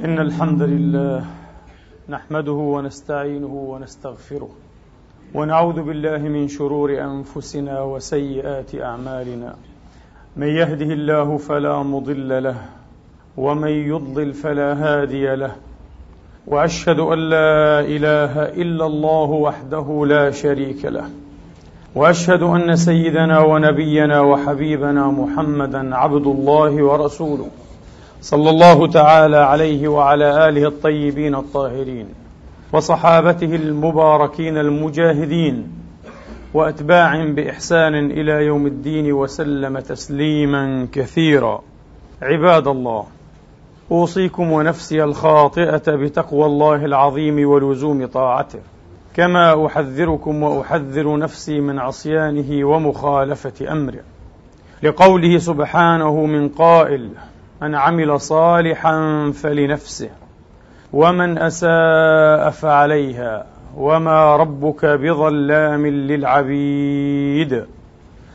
[0.00, 1.24] إن الحمد لله
[2.08, 4.48] نحمده ونستعينه ونستغفره
[5.34, 9.54] ونعوذ بالله من شرور أنفسنا وسيئات أعمالنا.
[10.36, 12.56] من يهده الله فلا مضل له
[13.36, 15.52] ومن يضلل فلا هادي له.
[16.46, 21.04] وأشهد أن لا إله إلا الله وحده لا شريك له.
[21.94, 27.48] وأشهد أن سيدنا ونبينا وحبيبنا محمدا عبد الله ورسوله.
[28.24, 32.06] صلى الله تعالى عليه وعلى آله الطيبين الطاهرين
[32.72, 35.68] وصحابته المباركين المجاهدين
[36.54, 41.62] واتباعهم بإحسان إلى يوم الدين وسلم تسليما كثيرا.
[42.22, 43.04] عباد الله
[43.90, 48.60] أوصيكم ونفسي الخاطئة بتقوى الله العظيم ولزوم طاعته
[49.14, 54.02] كما أحذركم وأحذر نفسي من عصيانه ومخالفة أمره.
[54.82, 57.10] لقوله سبحانه من قائل
[57.62, 60.10] من عمل صالحا فلنفسه
[60.92, 67.64] ومن أساء فعليها وما ربك بظلام للعبيد.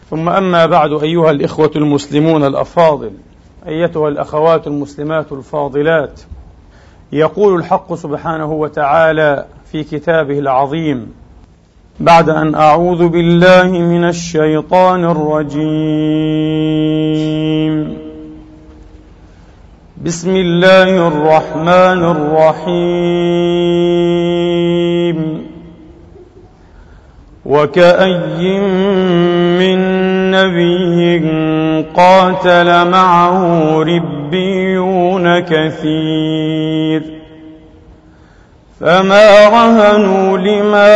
[0.10, 3.12] ثم أما بعد أيها الإخوة المسلمون الأفاضل
[3.68, 6.22] أيتها الأخوات المسلمات الفاضلات
[7.12, 11.14] يقول الحق سبحانه وتعالى في كتابه العظيم
[12.00, 15.70] بعد أن أعوذ بالله من الشيطان الرجيم.
[20.06, 22.80] بسم الله الرحمن الرحيم.
[27.46, 28.60] وكأي
[29.60, 29.80] من
[30.32, 31.20] نبي
[31.96, 37.04] قاتل معه ربيون كثير.
[38.80, 40.96] فما رهنوا لما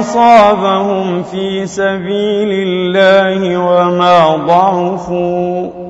[0.00, 5.81] أصابهم في سبيل الله وما ضعفوا.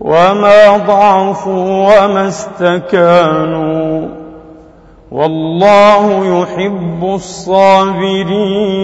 [0.00, 4.08] وما ضعفوا وما استكانوا
[5.10, 8.78] والله يحب الصابرين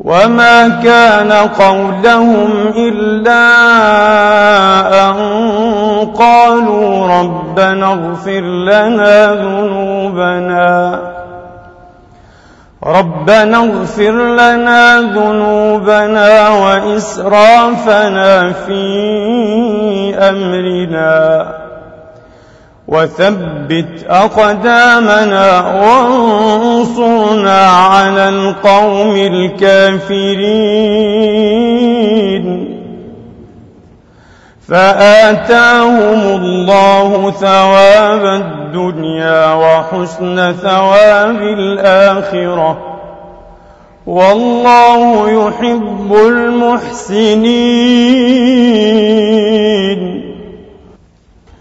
[0.00, 3.46] وما كان قولهم إلا
[5.10, 5.16] أن
[6.06, 11.15] قالوا ربنا اغفر لنا ذنوبنا
[12.86, 18.84] ربنا اغفر لنا ذنوبنا وإسرافنا في
[20.18, 21.54] أمرنا
[22.88, 30.36] وثبت أقدامنا وانصرنا على القوم الكافرين.
[34.68, 42.78] فآتاهم الله ثواب الدنيا وحسن ثواب الآخرة.
[44.06, 47.56] والله يحب المحسنين.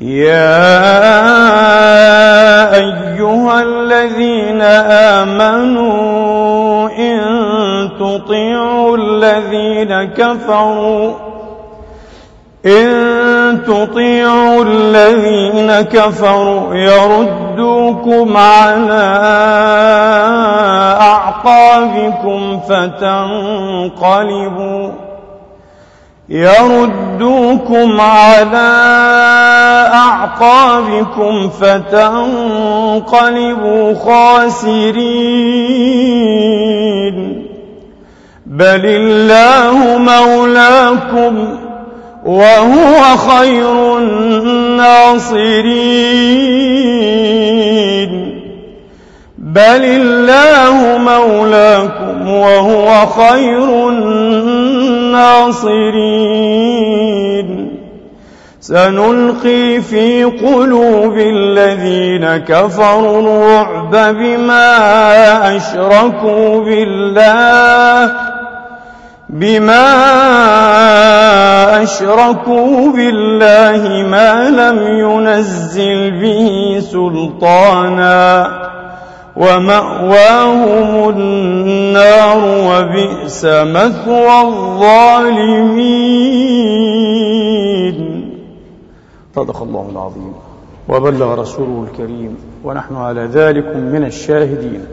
[0.01, 0.75] يا
[2.75, 4.61] أيها الذين
[5.21, 7.19] آمنوا إن
[7.99, 11.24] تطيعوا الذين كفروا
[12.65, 19.19] إن تطيعوا الذين كفروا يردوكم على
[21.01, 24.25] أعقابكم فتنقلبوا
[26.29, 28.71] يردوكم على
[29.93, 32.33] أعقابكم فتنقلبوا
[33.93, 35.25] خاسرين.
[38.45, 41.64] بل الله مولاكم
[42.25, 45.45] وهو خير الناصرين.
[49.37, 54.65] بل الله مولاكم وهو خير الناصرين.
[58.59, 68.34] سنلقي في قلوب الذين كفروا الرعب بما أشركوا بالله.
[69.29, 69.83] بما
[71.83, 78.47] أشركوا بالله ما لم ينزل به سلطانا
[79.35, 85.65] ومأواهم النار وبئس مثوى الظالمين.
[89.35, 90.33] صدق الله العظيم.
[90.89, 92.37] وبلغ رسوله الكريم.
[92.63, 94.85] ونحن على ذلك من الشاهدين.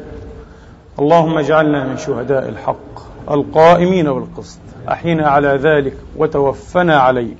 [0.99, 2.92] اللهم اجعلنا من شهداء الحق.
[3.31, 4.59] القائمين بالقسط.
[4.89, 7.35] أحينا على ذلك وتوفنا عليه.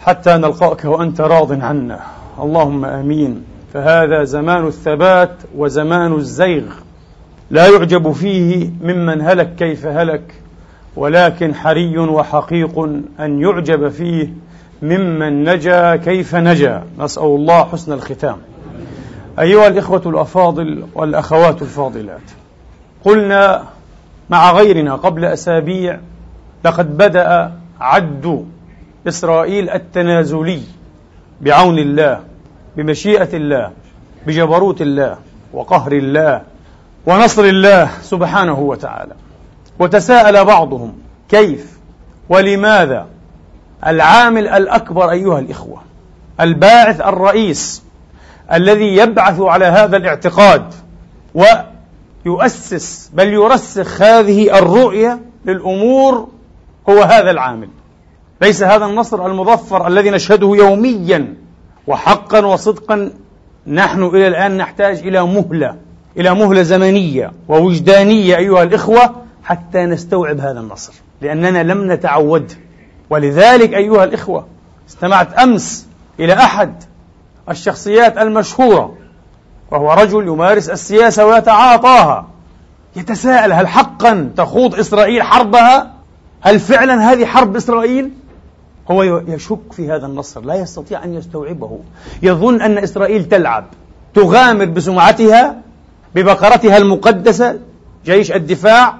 [0.00, 2.00] حتى نلقاك وأنت راض عنا.
[2.38, 3.44] اللهم آمين.
[3.74, 6.64] فهذا زمان الثبات وزمان الزيغ.
[7.50, 10.34] لا يعجب فيه ممن هلك كيف هلك
[10.96, 12.78] ولكن حري وحقيق
[13.20, 14.28] أن يعجب فيه
[14.82, 16.82] ممن نجا كيف نجا.
[16.98, 18.36] نسأل الله حسن الختام.
[19.38, 22.30] أيها الإخوة الأفاضل والأخوات الفاضلات
[23.04, 23.62] قلنا
[24.30, 25.98] مع غيرنا قبل أسابيع
[26.64, 28.46] لقد بدأ عد
[29.08, 30.62] إسرائيل التنازلي
[31.40, 32.20] بعون الله
[32.76, 33.70] بمشيئة الله
[34.26, 35.16] بجبروت الله
[35.52, 36.42] وقهر الله
[37.06, 39.12] ونصر الله سبحانه وتعالى.
[39.78, 40.92] وتساءل بعضهم
[41.28, 41.78] كيف؟
[42.28, 43.06] ولماذا؟
[43.86, 45.82] العامل الأكبر أيها الإخوة
[46.40, 47.82] الباعث الرئيس
[48.52, 50.74] الذي يبعث على هذا الاعتقاد
[52.26, 56.28] ويؤسس بل يرسخ هذه الرؤية للأمور
[56.88, 57.68] هو هذا العامل.
[58.42, 61.34] ليس هذا النصر المظفر الذي نشهده يوميا
[61.86, 63.10] وحقا وصدقا.
[63.66, 65.76] نحن إلى الآن نحتاج إلى مهلة
[66.16, 69.14] إلى مهلة زمنية ووجدانية أيها الإخوة
[69.44, 72.52] حتى نستوعب هذا النصر لأننا لم نتعود.
[73.10, 74.46] ولذلك أيها الإخوة
[74.88, 75.86] استمعت أمس
[76.20, 76.82] إلى أحد
[77.50, 78.94] الشخصيات المشهورة
[79.70, 82.26] وهو رجل يمارس السياسة ويتعاطاها
[82.96, 85.92] يتساءل هل حقا تخوض إسرائيل حربها؟
[86.40, 88.10] هل فعلا هذه حرب إسرائيل؟
[88.90, 91.80] هو يشك في هذا النصر لا يستطيع أن يستوعبه
[92.22, 93.64] يظن أن إسرائيل تلعب
[94.14, 95.56] تغامر بسمعتها
[96.14, 97.58] ببقرتها المقدسة
[98.04, 98.94] جيش الدفاع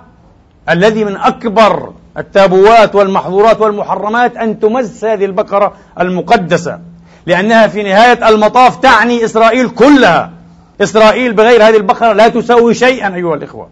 [0.68, 6.80] الذي من أكبر التابوات والمحظورات والمحرمات أن تمس هذه البقرة المقدسة
[7.26, 10.35] لأنها في نهاية المطاف تعني إسرائيل كلها
[10.80, 13.68] إسرائيل بغير هذه البقرة لا تسوي شيئا أيها الإخوة.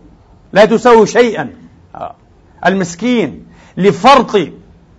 [0.53, 1.51] لا تسوي شيئا.
[1.95, 2.15] آه.
[2.67, 3.47] المسكين
[3.77, 4.39] لفرط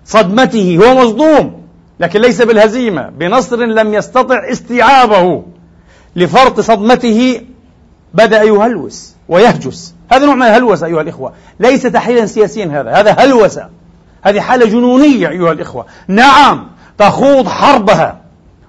[0.06, 1.62] صدمته هو مصدوم
[2.00, 3.10] لكن ليس بالهزيمة.
[3.10, 5.44] بنصر لم يستطع استيعابه.
[6.16, 7.42] لفرط صدمته
[8.14, 9.96] بدأ يهلوس ويهجس.
[10.12, 11.34] هذا نوع من الهلوسة أيها الإخوة.
[11.60, 12.92] ليس تحليلا سياسيا هذا.
[12.92, 13.70] هذا هلوسة.
[14.22, 15.86] هذه حالة جنونية أيها الإخوة.
[16.08, 16.68] نعم
[16.98, 18.22] تخوض حربها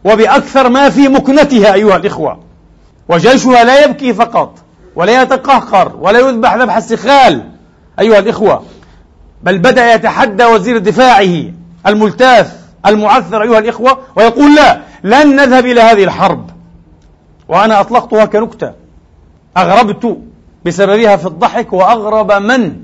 [0.05, 2.46] وبأكثر ما في مكنتها أيها الإخوة.
[3.09, 4.59] وجيشها لا يبكي فقط
[4.97, 7.51] ولا يتقهقر ولا يذبح ذبح السخال.
[8.01, 8.63] أيها الإخوة
[9.43, 11.45] بل بدأ يتحدى وزير دفاعه
[11.87, 12.57] الملتاف
[12.87, 16.51] المعثر أيها الإخوة ويقول لا لن نذهب إلى هذه الحرب.
[17.49, 18.73] وأنا أطلقتها كنكتة.
[19.57, 20.19] أغربت
[20.65, 22.77] بسببها في الضحك وأغرب من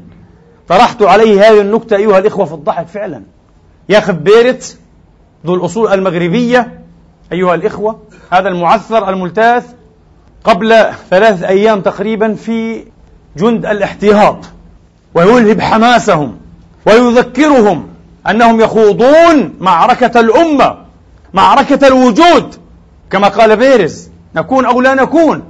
[0.69, 3.23] طرحت عليه هذه النكتة أيها الإخوة في الضحك فعلا.
[3.89, 4.79] ياخذ بيرت
[5.47, 6.81] ذو الأصول المغربية
[7.33, 9.75] أيها الإخوة هذا المعثر الملتاث
[10.45, 12.85] قبل ثلاث أيام تقريبا في
[13.37, 14.39] جند الاحتياط
[15.15, 16.37] ويلهب حماسهم
[16.87, 17.89] ويذكرهم
[18.31, 20.77] أنهم يخوضون معركة الأمة
[21.35, 22.55] معركة الوجود.
[23.11, 25.43] كما قال بيرز نكون أو لا نكون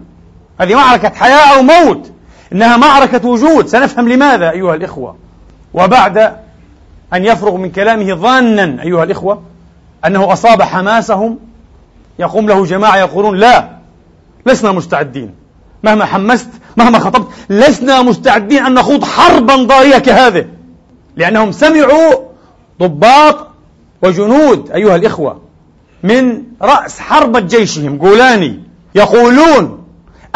[0.60, 2.12] هذه معركة حياة أو موت
[2.52, 3.66] إنها معركة وجود.
[3.66, 5.16] سنفهم لماذا أيها الإخوة؟
[5.74, 6.18] وبعد
[7.14, 9.42] أن يفرغ من كلامه ظانا أيها الإخوة
[10.06, 11.38] أنه أصاب حماسهم
[12.18, 13.68] يقوم له جماعة يقولون لا
[14.46, 15.34] لسنا مستعدين.
[15.82, 20.44] مهما حمست مهما خطبت لسنا مستعدين أن نخوض حربا ضارية كهذه.
[21.16, 22.14] لأنهم سمعوا
[22.80, 23.48] ضباط
[24.02, 25.40] وجنود أيها الإخوة
[26.02, 28.60] من رأس حربة جيشهم جولاني
[28.94, 29.84] يقولون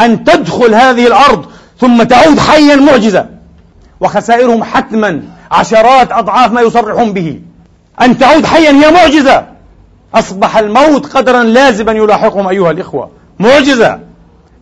[0.01, 1.45] أن تدخل هذه الأرض
[1.79, 3.29] ثم تعود حيا معجزة.
[3.99, 7.39] وخسائرهم حتما عشرات أضعاف ما يصرحون به.
[8.01, 9.45] أن تعود حيا هي معجزة.
[10.13, 13.09] أصبح الموت قدرا لازما يلاحقهم أيها الإخوة.
[13.39, 13.99] معجزة.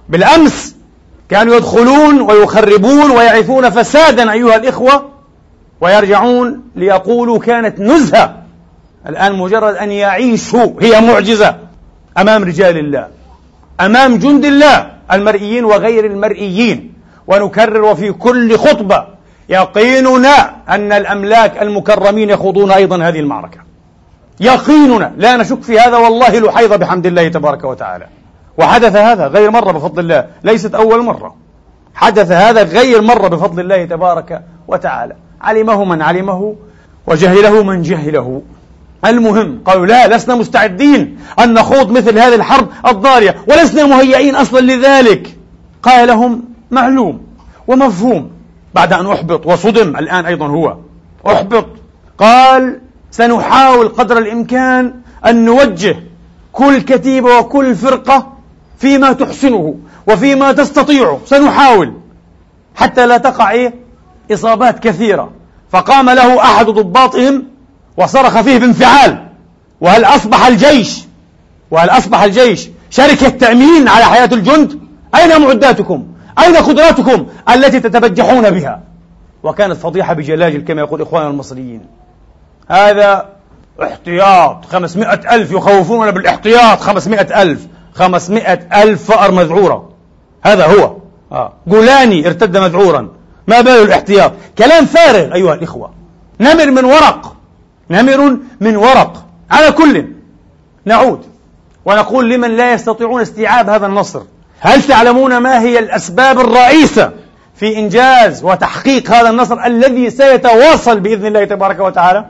[0.10, 0.76] بالأمس
[1.30, 5.10] كانوا يدخلون ويخربون ويعيثون فسادا أيها الإخوة
[5.82, 8.36] ويرجعون ليقولوا كانت نزهة.
[9.08, 11.56] الآن مجرد أن يعيشوا هي معجزة
[12.18, 13.08] أمام رجال الله
[13.80, 16.94] أمام جند الله المرئيين وغير المرئيين.
[17.28, 19.08] ونكرر وفي كل خطبة
[19.50, 23.60] يقيننا أن الأملاك المكرمين يخوضون أيضا هذه المعركة.
[24.40, 25.14] يقيننا.
[25.18, 28.08] لا نشك في هذا والله لحيظ بحمد الله تبارك وتعالى.
[28.58, 31.36] وحدث هذا غير مرة بفضل الله ليست أول مرة.
[31.96, 35.16] حدث هذا غير مرة بفضل الله تبارك وتعالى.
[35.42, 36.56] علمه من علمه
[37.08, 38.42] وجهله من جهله.
[39.06, 45.36] المهم قالوا لا لسنا مستعدين أن نخوض مثل هذه الحرب الضارية ولسنا مهيئين أصلا لذلك.
[45.84, 47.22] قال لهم معلوم
[47.68, 48.32] ومفهوم.
[48.74, 50.78] بعد أن أحبط وصدم الآن أيضا هو.
[51.28, 51.66] أحبط.
[52.18, 52.80] قال
[53.12, 54.94] سنحاول قدر الإمكان
[55.26, 55.96] أن نوجه
[56.54, 58.35] كل كتيبة وكل فرقة
[58.78, 59.76] فيما تحسنه
[60.08, 61.20] وفيما تستطيعه.
[61.26, 61.94] سنحاول.
[62.76, 63.74] حتى لا تقع إيه؟
[64.32, 65.32] إصابات كثيرة.
[65.72, 67.44] فقام له أحد ضباطهم
[67.98, 69.28] وصرخ فيه بانفعال.
[69.82, 71.04] وهل أصبح الجيش؟
[71.72, 74.80] وهل أصبح الجيش شركة تأمين على حياة الجند؟
[75.16, 76.08] أين معداتكم؟
[76.40, 78.82] أين قدراتكم التي تتبجحون بها؟
[79.44, 81.82] وكانت فضيحة بجلاجل كما يقول إخواننا المصريين.
[82.70, 83.30] هذا
[83.84, 84.66] احتياط.
[84.66, 86.80] خمسمائة ألف يخوفوننا بالإحتياط.
[86.80, 87.68] خمسمائة ألف.
[87.96, 89.90] خمسمائة ألف فأر مذعورة.
[90.44, 90.96] هذا هو.
[91.32, 91.54] آه.
[91.68, 93.10] جولاني ارتد مذعورا.
[93.48, 95.92] ما بال الاحتياط؟ كلام فارغ أيها الإخوة.
[96.40, 97.36] نمر من ورق.
[97.90, 99.26] نمر من ورق.
[99.52, 100.06] على كل.
[100.86, 101.22] نعود.
[101.86, 104.22] ونقول لمن لا يستطيعون استيعاب هذا النصر.
[104.60, 107.12] هل تعلمون ما هي الأسباب الرئيسة
[107.56, 112.26] في إنجاز وتحقيق هذا النصر الذي سيتواصل بإذن الله تبارك وتعالى؟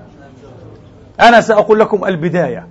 [1.22, 2.68] أنا سأقول لكم البداية.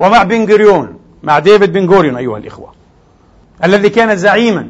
[0.00, 2.72] ومع بن جوريون مع ديفيد بن جوريون أيها الإخوة
[3.64, 4.68] الذي كان زعيما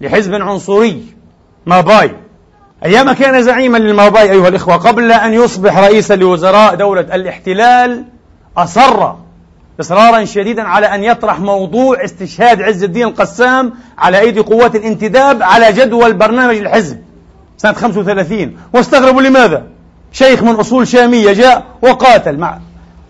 [0.00, 1.02] لحزب عنصري
[1.66, 2.16] ماباي.
[2.84, 8.04] أيام كان زعيما للماباي أيها الإخوة قبل أن يصبح رئيسا لوزراء دولة الاحتلال
[8.56, 9.12] أصر
[9.80, 15.72] إصرارا شديدا على أن يطرح موضوع استشهاد عز الدين القسام على أيدي قوات الانتداب على
[15.72, 16.98] جدول برنامج الحزب
[17.56, 19.66] سنة 35 واستغربوا لماذا؟
[20.12, 22.58] شيخ من أصول شامية جاء وقاتل مع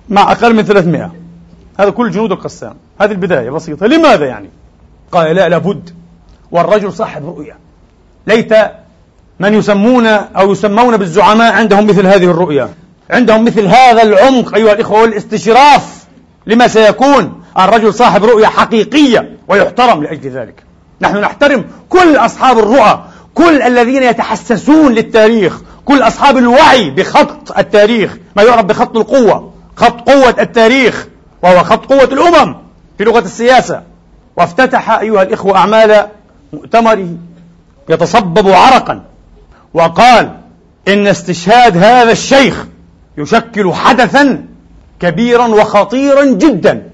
[0.09, 1.13] مع أقل من 300
[1.81, 2.75] هذا كل جنود القسام.
[3.01, 3.87] هذه البداية بسيطة.
[3.87, 4.51] لماذا يعني؟
[5.13, 5.91] قال لا لابد.
[6.51, 7.57] والرجل صاحب رؤية.
[8.27, 8.53] ليت
[9.41, 12.69] من يسمون أو يسمون بالزعماء عندهم مثل هذه الرؤية.
[13.11, 16.05] عندهم مثل هذا العمق أيها الإخوة والاستشراف
[16.47, 17.43] لما سيكون.
[17.59, 20.63] الرجل صاحب رؤية حقيقية ويحترم لأجل ذلك.
[21.01, 23.05] نحن نحترم كل أصحاب الرؤى
[23.35, 28.17] كل الذين يتحسسون للتاريخ كل أصحاب الوعي بخط التاريخ.
[28.37, 31.09] ما يعرف بخط القوة؟ خط قوة التاريخ.
[31.43, 32.57] وهو خط قوة الأمم
[32.99, 33.83] في لغة السياسة.
[34.37, 36.07] وافتتح أيها الإخوة أعمال
[36.53, 37.09] مؤتمره
[37.89, 39.05] يتصبب عرقا
[39.75, 40.37] وقال
[40.89, 42.67] إن استشهاد هذا الشيخ
[43.19, 44.45] يشكل حدثا
[45.01, 46.91] كبيرا وخطيرا جدا.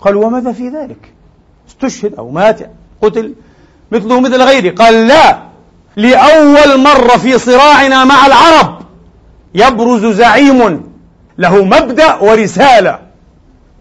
[0.00, 1.12] قالوا وماذا في ذلك؟
[1.68, 2.70] استشهد أو مات
[3.02, 3.34] قتل
[3.92, 4.74] مثله مثل غيره.
[4.74, 5.38] قال لا
[5.96, 8.78] لأول مرة في صراعنا مع العرب
[9.54, 10.90] يبرز زعيم
[11.38, 13.09] له مبدأ ورسالة.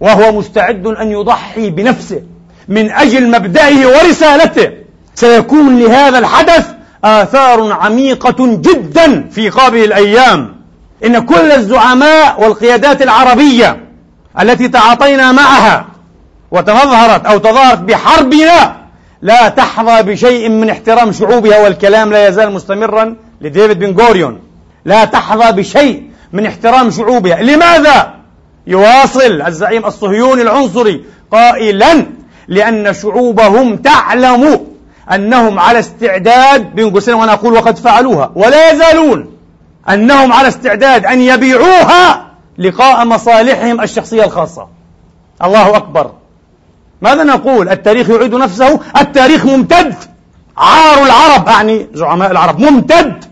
[0.01, 2.21] وهو مستعد أن يضحي بنفسه
[2.67, 4.69] من أجل مبدئه ورسالته.
[5.15, 6.67] سيكون لهذا الحدث
[7.03, 10.55] آثار عميقة جدا في قابل الأيام.
[11.05, 13.85] إن كل الزعماء والقيادات العربية
[14.41, 15.85] التي تعاطينا معها
[16.51, 18.75] وتظهرت أو تظاهرت بحربنا
[19.21, 24.39] لا تحظى بشيء من احترام شعوبها والكلام لا يزال مستمرا لديفيد بن غوريون.
[24.85, 26.03] لا تحظى بشيء
[26.33, 27.41] من احترام شعوبها.
[27.41, 28.18] لماذا؟
[28.69, 32.05] يواصل الزعيم الصهيوني العنصري قائلا
[32.47, 34.65] لأن شعوبهم تعلم
[35.13, 39.31] أنهم على استعداد بين قوسين وأنا أقول وقد فعلوها ولا يزالون
[39.89, 42.25] أنهم على استعداد أن يبيعوها
[42.57, 44.67] لقاء مصالحهم الشخصية الخاصة.
[45.43, 46.11] الله أكبر.
[47.01, 49.95] ماذا نقول؟ التاريخ يعيد نفسه؟ التاريخ ممتد.
[50.57, 53.25] عار العرب أعني زعماء العرب ممتد.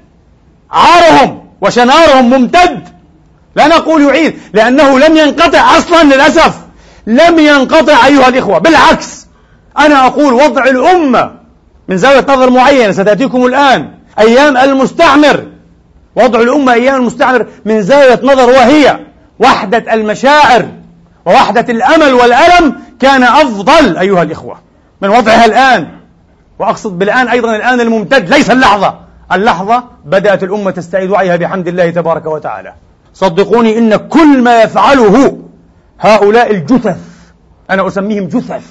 [0.71, 2.96] عارهم وشنارهم ممتد.
[3.57, 6.53] لا نقول يعيد لأنه لم ينقطع أصلا للأسف.
[7.07, 9.27] لم ينقطع أيها الإخوة بالعكس.
[9.79, 11.31] أنا أقول وضع الأمة
[11.87, 13.89] من زاوية نظر معينة ستأتيكم الآن.
[14.19, 15.45] أيام المستعمر.
[16.15, 18.99] وضع الأمة أيام المستعمر من زاوية نظر وهي.
[19.39, 20.65] وحدة المشاعر
[21.25, 24.59] ووحدة الأمل والألم كان أفضل أيها الإخوة.
[25.01, 25.87] من وضعها الآن.
[26.59, 28.99] وأقصد بالآن أيضا الآن الممتد ليس اللحظة.
[29.31, 32.73] اللحظة بدأت الأمة تستعيد وعيها بحمد الله تبارك وتعالى.
[33.19, 35.37] صدقوني إن كل ما يفعله
[35.99, 36.99] هؤلاء الجثث
[37.69, 38.65] أنا أسميهم جثث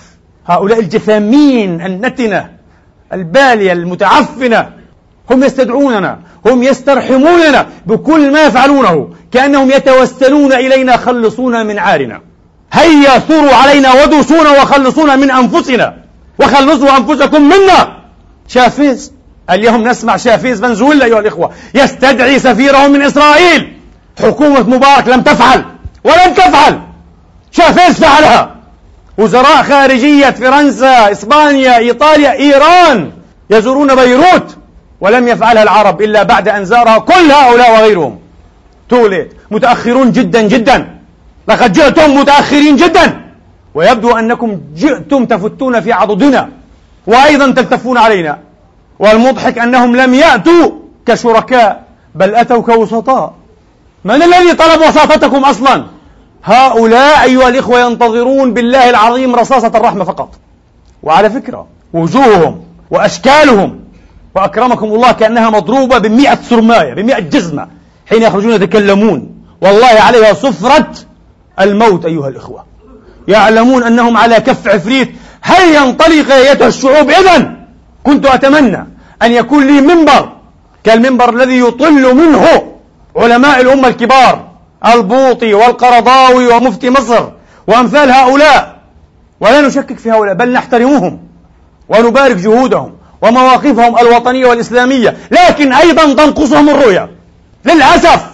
[0.46, 2.50] هؤلاء الجثامين النتنة
[3.12, 4.70] البالية المتعفنة
[5.30, 12.20] هم يستدعوننا هم يسترحموننا بكل ما يفعلونه كأنهم يتوسلون إلينا خلصونا من عارنا.
[12.72, 15.96] هيا ثوروا علينا ودوسونا وخلصونا من أنفسنا
[16.38, 17.96] وخلصوا أنفسكم منا.
[18.48, 19.12] شافيز
[19.50, 23.75] اليوم نسمع شافيز فنزويلا أيها الإخوة يستدعي سفيره من إسرائيل.
[24.22, 25.64] حكومة مبارك لم تفعل
[26.04, 26.80] ولن تفعل.
[27.52, 28.56] شافيز فعلها؟
[29.18, 33.12] وزراء خارجية فرنسا إسبانيا إيطاليا إيران
[33.50, 34.56] يزورون بيروت
[35.00, 38.18] ولم يفعلها العرب إلا بعد أن زارها كل هؤلاء وغيرهم.
[38.88, 40.98] توليت متأخرون جدا جدا.
[41.48, 43.20] لقد جئتم متأخرين جدا.
[43.74, 46.48] ويبدو أنكم جئتم تفتون في عضدنا
[47.06, 48.38] وأيضا تلتفون علينا.
[48.98, 50.70] والمضحك أنهم لم يأتوا
[51.06, 51.82] كشركاء
[52.14, 53.34] بل أتوا كوسطاء.
[54.04, 55.84] من الذي طلب وساطتكم أصلا؟
[56.44, 60.28] هؤلاء أيها الإخوة ينتظرون بالله العظيم رصاصة الرحمة فقط.
[61.02, 62.60] وعلى فكرة وجوههم
[62.90, 63.80] وأشكالهم
[64.34, 67.68] وأكرمكم الله كأنها مضروبة بمئة سرماية بمئة جزمة
[68.06, 69.34] حين يخرجون يتكلمون.
[69.60, 70.90] والله عليها صفرة
[71.60, 72.64] الموت أيها الإخوة.
[73.28, 75.10] يعلمون أنهم على كف عفريت.
[75.42, 77.56] هل ينطلق أيتها الشعوب إذا
[78.04, 78.86] كنت أتمنى
[79.22, 80.32] أن يكون لي منبر
[80.84, 82.75] كالمنبر الذي يطل منه.
[83.16, 84.48] علماء الأمة الكبار
[84.94, 87.28] البوطي والقرضاوي ومفتي مصر
[87.66, 88.76] وأمثال هؤلاء.
[89.40, 91.18] ولا نشكك في هؤلاء بل نحترمهم
[91.88, 95.16] ونبارك جهودهم ومواقفهم الوطنية والإسلامية.
[95.30, 97.10] لكن أيضا تنقصهم الرؤية.
[97.64, 98.26] للأسف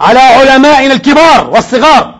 [0.00, 2.14] على علمائنا الكبار والصغار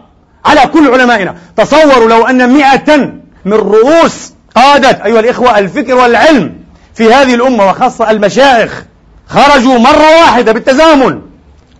[0.44, 1.34] على كل علمائنا.
[1.56, 2.96] تصوروا لو أن مئة
[3.44, 6.54] من رؤوس قادة أيها الإخوة الفكر والعلم
[6.94, 8.84] في هذه الأمة وخاصة المشايخ
[9.28, 11.20] خرجوا مرة واحدة بالتزامن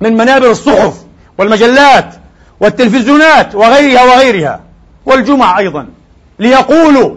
[0.00, 0.94] من منابر الصحف
[1.38, 2.14] والمجلات
[2.60, 4.60] والتلفزيونات وغيرها وغيرها
[5.06, 5.86] والجمع أيضا
[6.38, 7.14] ليقولوا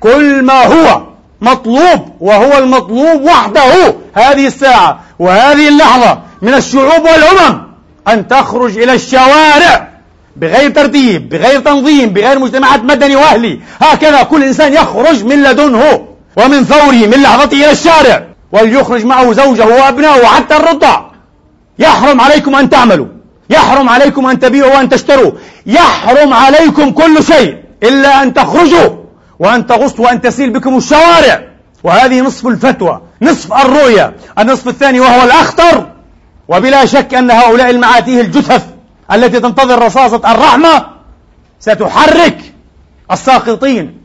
[0.00, 1.02] كل ما هو
[1.40, 7.62] مطلوب وهو المطلوب وحده هذه الساعة وهذه اللحظة من الشعوب والأمم
[8.08, 9.88] أن تخرج إلى الشوارع
[10.36, 13.60] بغير ترتيب بغير تنظيم بغير مجتمعات مدني وأهلي.
[13.80, 19.66] هكذا كل إنسان يخرج من لدنه ومن فوره من لحظته إلى الشارع وليخرج معه زوجه
[19.66, 21.11] وأبنائه وحتى الرضع.
[21.78, 23.06] يحرم عليكم أن تعملوا.
[23.50, 25.32] يحرم عليكم أن تبيعوا وأن تشتروا.
[25.66, 28.88] يحرم عليكم كل شيء إلا أن تخرجوا
[29.38, 31.42] وأن تغص وأن تسيل بكم الشوارع.
[31.84, 34.16] وهذه نصف الفتوى نصف الرؤية.
[34.38, 35.86] النصف الثاني وهو الأخطر.
[36.48, 38.64] وبلا شك أن هؤلاء المعاتيه الجثث
[39.12, 40.86] التي تنتظر رصاصة الرحمة
[41.60, 42.38] ستحرك
[43.12, 43.98] الساقطين.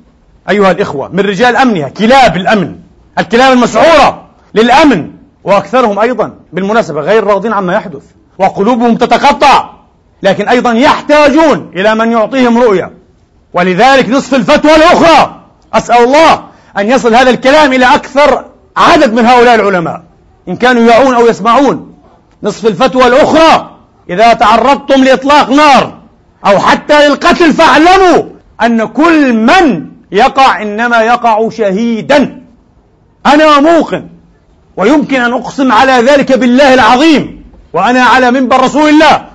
[0.49, 2.75] أيها الإخوة من رجال أمنها كلاب الأمن
[3.19, 5.16] الكلاب المسعورة للأمن.
[5.47, 8.03] وأكثرهم أيضا بالمناسبة غير راضين عما يحدث
[8.39, 9.69] وقلوبهم تتقطع
[10.23, 12.91] لكن أيضا يحتاجون إلى من يعطيهم رؤية.
[13.53, 15.41] ولذلك نصف الفتوى الأخرى
[15.73, 16.43] أسأل الله
[16.77, 18.45] أن يصل هذا الكلام إلى أكثر
[18.77, 20.03] عدد من هؤلاء العلماء
[20.47, 21.93] إن كانوا يعون أو يسمعون.
[22.43, 23.71] نصف الفتوى الأخرى
[24.09, 25.97] إذا تعرضتم لإطلاق نار
[26.45, 28.23] أو حتى للقتل فاعلموا
[28.61, 32.41] أن كل من يقع إنما يقع شهيدا.
[33.25, 34.16] أنا موقن
[34.77, 37.43] ويمكن أن أقسم على ذلك بالله العظيم
[37.73, 39.25] وأنا على منبر رسول الله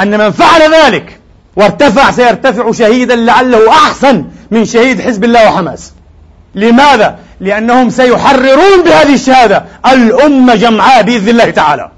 [0.00, 1.20] أن من فعل ذلك
[1.56, 5.92] وارتفع سيرتفع شهيدا لعله أحسن من شهيد حزب الله وحماس.
[6.54, 11.90] لماذا؟ لأنهم سيحررون بهذه الشهادة الأمة جمعاء بإذن الله تعالى.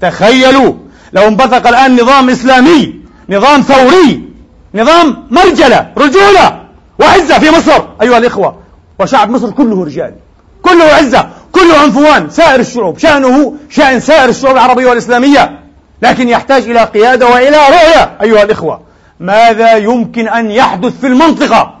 [0.00, 0.74] تخيلوا
[1.12, 2.94] لو انبثق الآن نظام إسلامي
[3.28, 4.28] نظام ثوري
[4.74, 6.60] نظام مرجلة رجولة
[6.98, 7.82] وعزة في مصر.
[8.02, 8.58] أيها الإخوة
[8.98, 10.14] وشعب مصر كله رجال
[10.62, 11.28] كله عزة.
[11.52, 15.58] كله عنفوان سائر الشعوب شأنه شأن سائر الشعوب العربية والإسلامية
[16.02, 18.80] لكن يحتاج إلى قيادة وإلى رؤية أيها الإخوة.
[19.20, 21.74] ماذا يمكن أن يحدث في المنطقة؟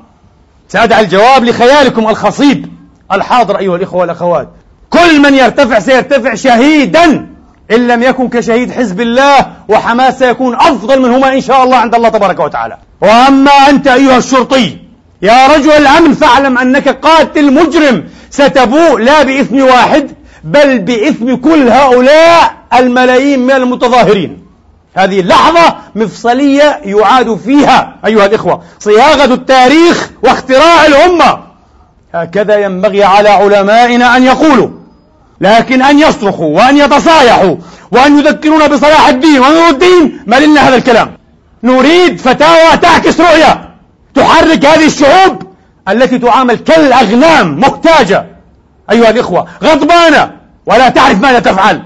[0.68, 2.72] سأدع الجواب لخيالكم الخصيب
[3.12, 4.48] الحاضر أيها الإخوة والأخوات.
[4.90, 7.26] كل من يرتفع سيرتفع شهيدا
[7.70, 12.08] إن لم يكن كشهيد حزب الله وحماس سيكون أفضل منهما إن شاء الله عند الله
[12.08, 12.76] تبارك وتعالى.
[13.00, 14.78] وأما أنت أيها الشرطي
[15.22, 20.10] يا رجل الأمن فاعلم أنك قاتل مجرم ستبوء لا بإثم واحد
[20.44, 24.42] بل بإثم كل هؤلاء الملايين من المتظاهرين.
[24.94, 31.38] هذه اللحظة مفصلية يعاد فيها أيها الإخوة صياغة التاريخ واختراع الأمة.
[32.14, 34.68] هكذا ينبغي على علمائنا أن يقولوا
[35.40, 37.56] لكن أن يصرخوا وأن يتصايحوا
[37.90, 40.20] وأن يذكرونا بصلاح الدين ونور الدين.
[40.26, 41.16] ما لنا هذا الكلام.
[41.62, 43.70] نريد فتاوى تعكس رؤية
[44.14, 45.51] تحرك هذه الشعوب
[45.88, 48.26] التي تعامل كالأغنام محتاجة
[48.90, 50.32] أيها الإخوة غضبانة
[50.66, 51.82] ولا تعرف ماذا تفعل.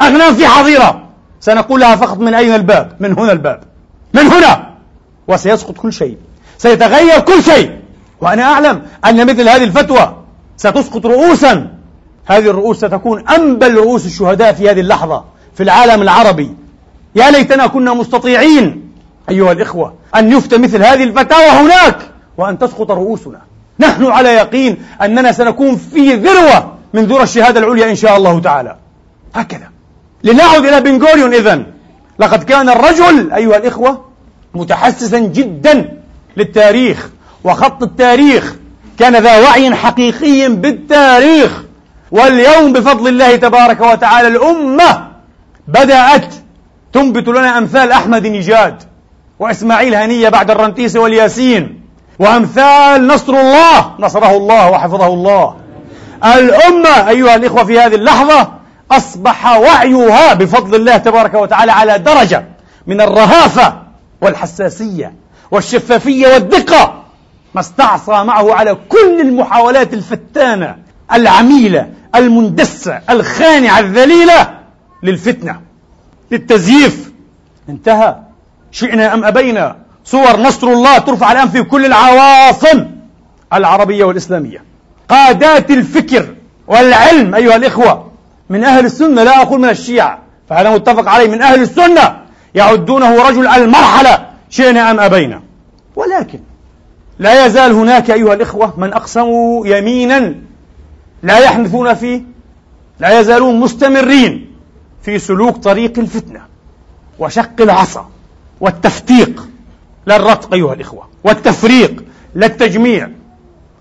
[0.00, 1.02] أغنام في حظيرة.
[1.40, 3.60] سنقول لها فقط من أين الباب؟ من هنا الباب.
[4.14, 4.70] من هنا!
[5.28, 6.16] وسيسقط كل شيء.
[6.58, 7.70] سيتغير كل شيء.
[8.20, 10.16] وأنا أعلم أن مثل هذه الفتوى
[10.56, 11.70] ستسقط رؤوسا.
[12.26, 16.50] هذه الرؤوس ستكون أنبل رؤوس الشهداء في هذه اللحظة في العالم العربي.
[17.14, 18.92] يا ليتنا كنا مستطيعين
[19.30, 21.98] أيها الإخوة أن يفتى مثل هذه الفتاوى هناك.
[22.38, 23.40] وأن تسقط رؤوسنا.
[23.80, 28.76] نحن على يقين أننا سنكون في ذروة من ذرى الشهادة العليا إن شاء الله تعالى.
[29.34, 29.68] هكذا.
[30.24, 31.66] لنعد إلى بنغوريون إذن.
[32.18, 34.04] لقد كان الرجل أيها الإخوة
[34.54, 35.98] متحسسا جدا
[36.36, 37.10] للتاريخ
[37.44, 38.54] وخط التاريخ
[38.98, 41.62] كان ذا وعي حقيقي بالتاريخ.
[42.10, 45.08] واليوم بفضل الله تبارك وتعالى الأمة
[45.68, 46.34] بدأت
[46.92, 48.82] تنبت لنا أمثال أحمد نجاد
[49.38, 51.85] وإسماعيل هنية بعد الرنتيس والياسين.
[52.18, 53.94] وأمثال نصر الله.
[53.98, 55.56] نصره الله وحفظه الله.
[56.24, 58.48] الأمة أيها الإخوة في هذه اللحظة
[58.90, 62.44] أصبح وعيها بفضل الله تبارك وتعالى على درجة
[62.86, 63.74] من الرهافة
[64.20, 65.12] والحساسية
[65.50, 67.02] والشفافية والدقة
[67.54, 70.76] ما استعصى معه على كل المحاولات الفتانة
[71.12, 74.58] العميلة المندسة الخانعة الذليلة
[75.02, 75.60] للفتنة
[76.30, 77.12] للتزييف.
[77.68, 78.16] انتهى.
[78.70, 79.76] شئنا أم أبينا؟
[80.06, 82.86] صور نصر الله ترفع الآن في كل العواصم
[83.52, 84.64] العربية والإسلامية.
[85.08, 86.34] قادات الفكر
[86.66, 88.10] والعلم أيها الإخوة
[88.50, 92.16] من أهل السنة لا أقول من الشيعة فهذا متفق عليه من أهل السنة
[92.54, 95.42] يعدونه رجل المرحلة شئنا أم أبينا.
[95.96, 96.40] ولكن
[97.18, 100.34] لا يزال هناك أيها الإخوة من أقسموا يمينا
[101.22, 102.22] لا يحنثون فيه
[103.00, 104.50] لا يزالون مستمرين
[105.02, 106.40] في سلوك طريق الفتنة
[107.18, 108.08] وشق العصا
[108.60, 109.48] والتفتيق.
[110.06, 113.08] لا الرتق أيها الإخوة والتفريق لا التجميع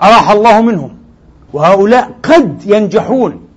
[0.02, 0.98] أراح الله منهم
[1.54, 3.48] وهؤلاء قد ينجحون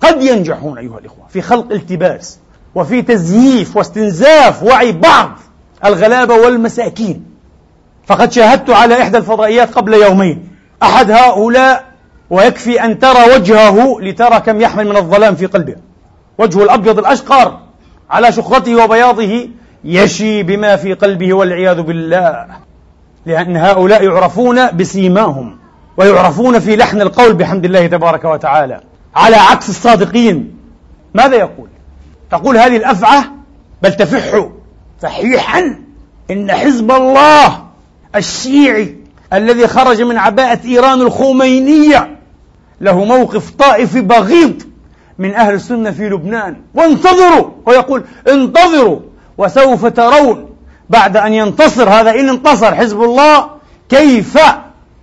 [0.00, 2.38] قد ينجحون أيها الإخوة في خلق التباس
[2.74, 5.38] وفي تزييف واستنزاف وعي بعض
[5.84, 7.24] الغلابة والمساكين
[8.06, 10.48] فقد شاهدت على إحدى الفضائيات قبل يومين
[10.82, 11.90] أحد هؤلاء
[12.30, 15.76] ويكفي أن ترى وجهه لترى كم يحمل من الظلام في قلبه
[16.38, 17.58] وجهه الأبيض الأشقر
[18.10, 19.48] على شخرته وبياضه
[19.84, 22.46] يشي بما في قلبه والعياذ بالله.
[23.26, 25.58] لأن هؤلاء يعرفون بسيماهم
[25.96, 28.80] ويعرفون في لحن القول بحمد الله تبارك وتعالى.
[29.16, 30.56] على عكس الصادقين
[31.14, 31.68] ماذا يقول؟
[32.30, 33.22] تقول هذه الأفعى
[33.82, 34.46] بل تفح
[35.00, 35.76] فحيحا
[36.30, 37.64] إن حزب الله
[38.16, 38.96] الشيعي
[39.32, 42.18] الذي خرج من عباءة إيران الخمينية
[42.80, 44.62] له موقف طائفي بغيض
[45.18, 46.56] من أهل السنة في لبنان.
[46.74, 47.50] وانتظروا!
[47.66, 49.00] ويقول انتظروا!
[49.40, 50.50] وسوف ترون
[50.90, 53.50] بعد أن ينتصر هذا إن انتصر حزب الله
[53.88, 54.38] كيف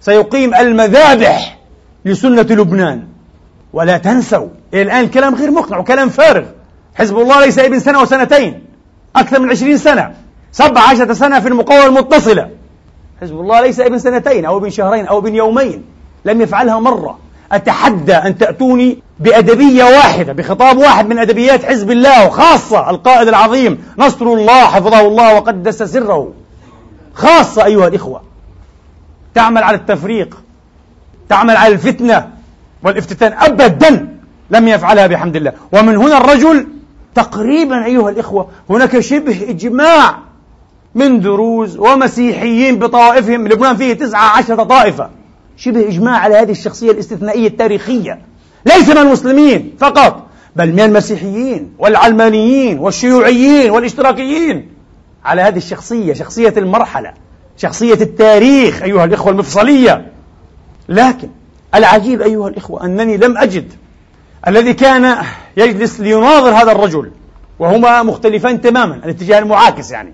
[0.02, 1.58] سيقيم المذابح
[2.06, 3.08] لسنة لبنان.
[3.74, 6.46] ولا تنسوا إلى الآن الكلام غير مقنع وكلام فارغ.
[6.96, 8.64] حزب الله ليس ابن سنة وسنتين
[9.16, 10.14] أكثر من عشرين سنة
[10.52, 12.50] سبع عشرة سنة في المقاومة المتصلة.
[13.22, 15.84] حزب الله ليس ابن سنتين أو ابن شهرين أو ابن يومين
[16.26, 17.20] لم يفعلها مرة.
[17.52, 24.26] أتحدى أن تأتوني بأدبية واحدة بخطاب واحد من أدبيات حزب الله وخاصة القائد العظيم نصر
[24.26, 26.34] الله حفظه الله وقدس سره.
[27.14, 28.22] خاصة أيها الإخوة
[29.36, 30.38] تعمل على التفريق
[31.30, 32.30] تعمل على الفتنة
[32.84, 34.18] والافتتان أبدا
[34.50, 35.54] لم يفعلها بحمد الله.
[35.72, 36.68] ومن هنا الرجل
[37.16, 40.18] تقريبا أيها الإخوة هناك شبه إجماع
[40.96, 45.10] من دروز ومسيحيين بطوائفهم لبنان فيه تسعة عشرة طائفة.
[45.58, 48.20] شبه إجماع على هذه الشخصية الاستثنائية التاريخية.
[48.66, 54.70] ليس من المسلمين فقط بل من المسيحيين والعلمانيين والشيوعيين والاشتراكيين
[55.26, 57.14] على هذه الشخصية شخصية المرحلة
[57.58, 60.12] شخصية التاريخ أيها الإخوة المفصلية.
[60.90, 61.30] لكن
[61.76, 63.74] العجيب أيها الإخوة أنني لم أجد
[64.48, 65.18] الذي كان
[65.58, 67.12] يجلس ليناظر هذا الرجل
[67.60, 70.14] وهما مختلفان تماما الاتجاه المعاكس يعني.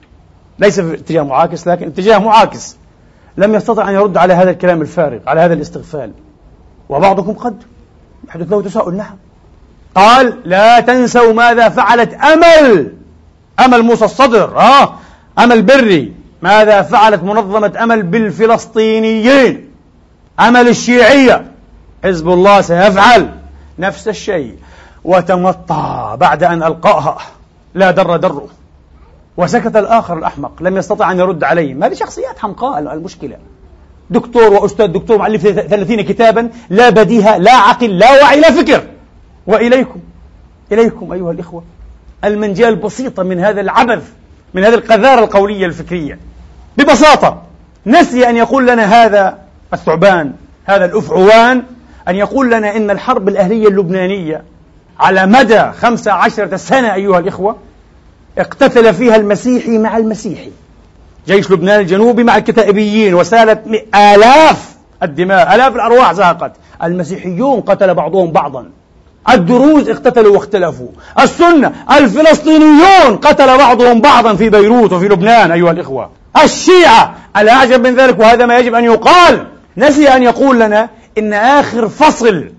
[0.59, 2.77] ليس في اتجاه معاكس لكن اتجاه معاكس.
[3.37, 6.11] لم يستطع أن يرد على هذا الكلام الفارغ على هذا الاستغفال.
[6.89, 7.63] وبعضكم قد
[8.27, 9.15] يحدث له تساؤل نعم.
[9.95, 12.93] قال لا تنسوا ماذا فعلت أمل
[13.59, 14.93] أمل موسى الصدر آه
[15.39, 16.13] أمل بري.
[16.41, 19.69] ماذا فعلت منظمة أمل بالفلسطينيين؟
[20.39, 21.51] أمل الشيعية.
[22.03, 23.29] حزب الله سيفعل
[23.79, 24.57] نفس الشيء
[25.03, 27.17] وتمطى بعد أن ألقاها.
[27.75, 28.47] لا در دره
[29.37, 31.85] وسكت الآخر الأحمق لم يستطع أن يرد عليه.
[31.85, 33.37] هذه شخصيات حمقاء المشكلة.
[34.09, 38.83] دكتور وأستاذ دكتور مؤلف ثلاثين كتابا لا بديهة لا عقل لا وعي لا فكر.
[39.47, 39.99] وإليكم
[40.71, 41.63] إليكم أيها الإخوة
[42.23, 44.03] المنجاة البسيطة من هذا العبث
[44.53, 46.19] من هذه القذارة القولية الفكرية.
[46.77, 47.41] ببساطة
[47.85, 49.37] نسي أن يقول لنا هذا
[49.73, 50.33] الثعبان
[50.65, 51.63] هذا الأفعوان
[52.07, 54.43] أن يقول لنا إن الحرب الأهلية اللبنانية
[54.99, 57.55] على مدى خمسة عشرة سنة أيها الإخوة
[58.37, 60.51] اقتتل فيها المسيحي مع المسيحي.
[61.27, 63.61] جيش لبنان الجنوبي مع الكتائبيين وسالت
[63.95, 64.69] آلاف
[65.03, 66.51] الدماء آلاف الأرواح زهقت.
[66.83, 68.65] المسيحيون قتل بعضهم بعضا.
[69.29, 70.87] الدروز اقتتلوا واختلفوا.
[71.19, 76.09] السنة الفلسطينيون قتل بعضهم بعضا في بيروت وفي لبنان أيها الإخوة.
[76.43, 79.47] الشيعة الأعجب من ذلك وهذا ما يجب أن يقال.
[79.77, 82.49] نسي أن يقول لنا إن آخر فصل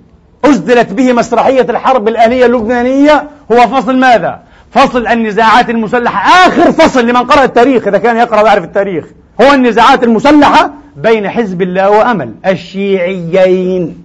[0.45, 4.41] أسدلت به مسرحية الحرب الأهلية اللبنانية هو فصل ماذا؟
[4.75, 6.47] فصل النزاعات المسلحة.
[6.49, 9.05] آخر فصل لمن قرأ التاريخ إذا كان يقرأ ويعرف التاريخ
[9.41, 12.35] هو النزاعات المسلحة بين حزب الله وأمل.
[12.47, 14.05] الشيعيين.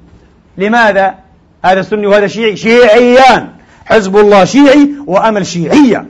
[0.58, 1.16] لماذا؟
[1.66, 2.56] هذا سني وهذا شيعي.
[2.56, 3.50] شيعيان.
[3.86, 6.06] حزب الله شيعي وأمل شيعية.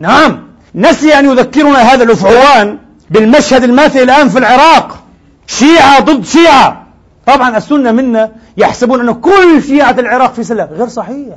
[0.00, 0.42] نعم.
[0.74, 2.78] نسي أن يذكرنا هذا الأفعوان
[3.10, 4.98] بالمشهد الماثل الآن في العراق.
[5.46, 6.86] شيعة ضد شيعة.
[7.26, 11.34] طبعا السنة منا يحسبون أن كل شيعة العراق في سلام غير صحيح.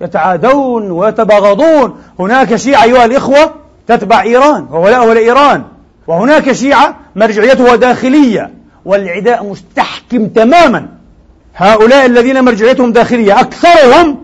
[0.00, 1.98] يتعادون ويتباغضون.
[2.18, 3.54] هناك شيعة أيها الإخوة
[3.86, 5.62] تتبع إيران وولاءه لإيران.
[6.06, 8.50] وهناك شيعة مرجعيته داخلية
[8.84, 10.88] والعداء مستحكم تماما.
[11.56, 14.18] هؤلاء الذين مرجعيتهم داخلية أكثرهم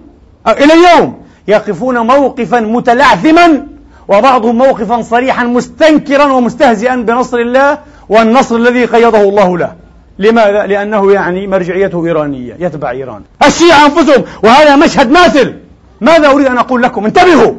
[0.48, 3.66] إلى اليوم يقفون موقفا متلعثما
[4.09, 7.78] وبعضهم موقفا صريحا مستنكرا ومستهزئا بنصر الله
[8.09, 9.72] والنصر الذي قيضه الله له.
[10.18, 13.22] لماذا؟ لأنه يعني مرجعيته إيرانية يتبع إيران.
[13.46, 15.54] الشيعة أنفسهم وهذا مشهد ماثل.
[16.01, 17.53] ماذا أريد أن أقول لكم؟ انتبهوا!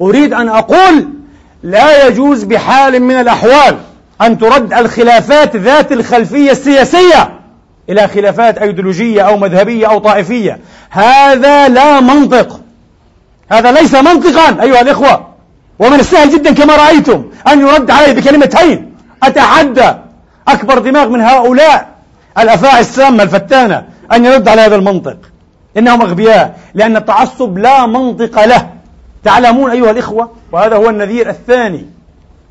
[0.00, 1.08] أريد أن أقول
[1.62, 3.76] لا يجوز بحال من الأحوال
[4.22, 7.30] أن ترد الخلافات ذات الخلفية السياسية
[7.88, 10.58] إلى خلافات أيديولوجية أو مذهبية أو طائفية.
[10.90, 12.60] هذا لا منطق.
[13.52, 15.26] هذا ليس منطقا أيها الإخوة.
[15.78, 19.92] ومن السهل جدا كما رأيتم أن يرد عليه بكلمتين أتحدى
[20.48, 21.88] أكبر دماغ من هؤلاء
[22.38, 25.16] الأفاعي السامة الفتانة أن يرد على هذا المنطق.
[25.78, 28.70] إنهم أغبياء لأن التعصب لا منطق له.
[29.24, 31.86] تعلمون أيها الإخوة وهذا هو النذير الثاني.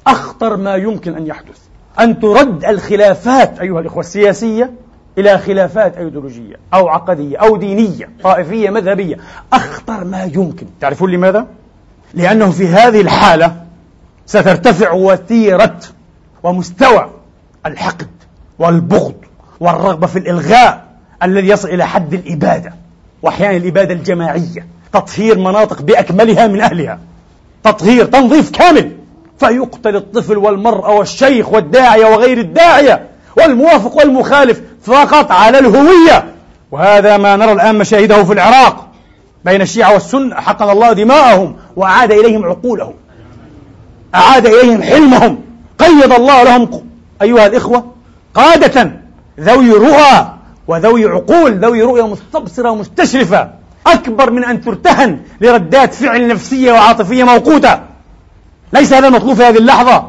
[0.07, 1.57] أخطر ما يمكن أن يحدث.
[1.99, 4.71] أن ترد الخلافات أيها الإخوة السياسية
[5.17, 9.17] إلى خلافات أيديولوجية أو عقدية أو دينية طائفية مذهبية.
[9.53, 10.65] أخطر ما يمكن.
[10.81, 11.47] تعرفون لماذا؟
[12.13, 13.55] لأنه في هذه الحالة
[14.25, 15.79] سترتفع وتيرة
[16.43, 17.09] ومستوى
[17.65, 18.07] الحقد
[18.59, 19.15] والبغض
[19.59, 20.83] والرغبة في الإلغاء
[21.23, 22.73] الذي يصل إلى حد الإبادة.
[23.23, 26.99] وأحيانا الإبادة الجماعية تطهير مناطق بأكملها من أهلها.
[27.63, 28.91] تطهير تنظيف كامل.
[29.39, 33.07] فيقتل الطفل والمرأة والشيخ والداعية وغير الداعية
[33.38, 36.25] والموافق والمخالف فقط على الهوية.
[36.71, 38.88] وهذا ما نرى الآن مشاهده في العراق
[39.45, 40.36] بين الشيعة والسنة.
[40.36, 42.93] حقن الله دماءهم وأعاد إليهم عقولهم.
[44.15, 45.39] أعاد إليهم حلمهم.
[45.79, 46.69] قيض الله لهم
[47.21, 47.86] أيها الإخوة
[48.33, 48.91] قادة
[49.39, 50.33] ذوي رؤى.
[50.67, 53.52] وذوي عقول ذوي رؤية مستبصرة ومستشرفة
[53.88, 57.80] أكبر من أن ترتهن لردات فعل نفسية وعاطفية موقوتة.
[58.73, 60.08] ليس هذا المطلوب في هذه اللحظة.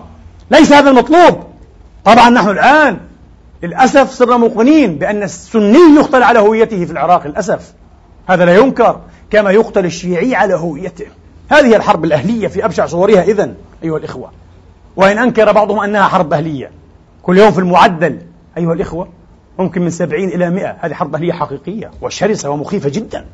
[0.50, 1.44] ليس هذا المطلوب.
[2.04, 2.98] طبعا نحن الآن
[3.62, 7.72] للأسف صرنا موقنين بأن السني يقتل على هويته في العراق للأسف.
[8.26, 11.06] هذا لا ينكر كما يقتل الشيعي على هويته.
[11.50, 14.30] هذه الحرب الأهلية في أبشع صورها إذن أيها الإخوة.
[14.96, 16.70] وإن أنكر بعضهم أنها حرب أهلية.
[17.22, 18.18] كل يوم في المعدل
[18.58, 19.08] أيها الإخوة.
[19.58, 20.76] ممكن من سبعين إلى مئة.
[20.80, 23.24] هذه حرب أهلية حقيقية وشرسة ومخيفة جدا.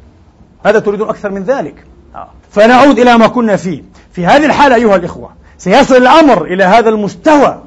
[0.66, 1.85] هذا تريدون أكثر من ذلك.
[2.14, 2.28] آه.
[2.50, 3.83] فنعود إلى ما كنا فيه.
[4.12, 7.62] في هذه الحالة أيها الإخوة سيصل الأمر إلى هذا المستوى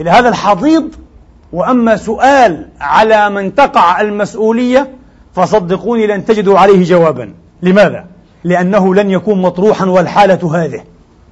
[0.00, 0.94] إلى هذا الحضيض.
[1.52, 4.90] وأما سؤال على من تقع المسؤولية
[5.34, 7.34] فصدقوني لن تجدوا عليه جوابا.
[7.62, 8.04] لماذا؟
[8.44, 10.84] لأنه لن يكون مطروحا والحالة هذه.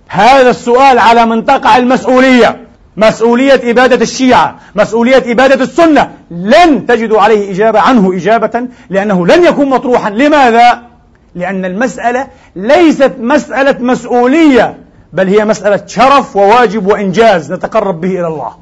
[0.09, 2.66] هذا السؤال على من تقع المسؤولية.
[2.97, 6.11] مسؤولية إبادة الشيعة مسؤولية إبادة السنة.
[6.31, 10.11] لن تجدوا عليه إجابة عنه إجابة لأنه لن يكون مطروحا.
[10.11, 10.83] لماذا؟
[11.35, 14.79] لأن المسألة ليست مسألة مسؤولية
[15.13, 18.57] بل هي مسألة شرف وواجب وإنجاز نتقرب به إلى الله.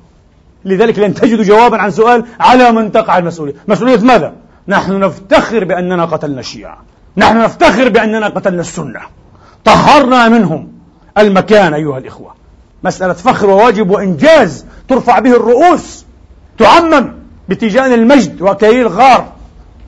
[0.65, 3.55] لذلك لن تجدوا جوابا عن سؤال على من تقع المسؤولية.
[3.69, 4.33] مسؤولية ماذا؟
[4.69, 6.79] نحن نفتخر بأننا قتلنا الشيعة.
[7.17, 9.01] نحن نفتخر بأننا قتلنا السنة.
[9.65, 10.73] طهرنا منهم
[11.19, 12.34] المكان أيها الإخوة.
[12.85, 16.05] مسألة فخر وواجب وإنجاز ترفع به الرؤوس
[16.59, 17.13] تعمم
[17.49, 19.33] بتيجان المجد وكيل الغار.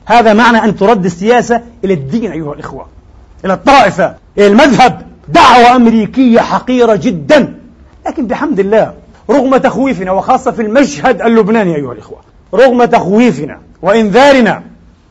[0.05, 2.87] هذا معنى أن ترد السياسة إلى الدين أيها الإخوة
[3.45, 5.07] إلى الطائفة إلى المذهب.
[5.27, 7.59] دعوة أمريكية حقيرة جدا.
[8.07, 8.93] لكن بحمد الله
[9.29, 12.17] رغم تخويفنا وخاصة في المشهد اللبناني أيها الإخوة
[12.53, 14.63] رغم تخويفنا وإنذارنا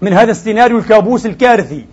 [0.02, 1.84] من هذا السيناريو الكابوس الكارثي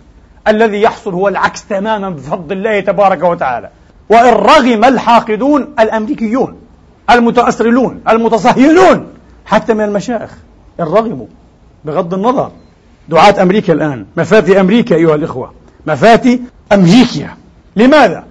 [0.48, 3.68] الذي يحصل هو العكس تماما بفضل الله تبارك وتعالى.
[4.08, 6.56] وإن رغم الحاقدون الأمريكيون
[7.10, 9.06] المتأسرلون المتصهينون
[9.46, 10.30] حتى من المشايخ
[10.80, 11.26] إن رغموا
[11.84, 12.50] بغض النظر
[13.08, 15.52] دعاة أمريكا الآن مفاتي أمريكا أيها الإخوة
[15.86, 16.40] مفاتي
[16.72, 17.28] أمريكا
[17.76, 18.24] لماذا؟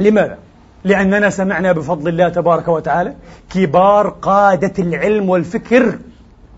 [0.00, 0.38] لماذا؟
[0.84, 3.14] لأننا سمعنا بفضل الله تبارك وتعالى
[3.54, 5.98] كبار قادة العلم والفكر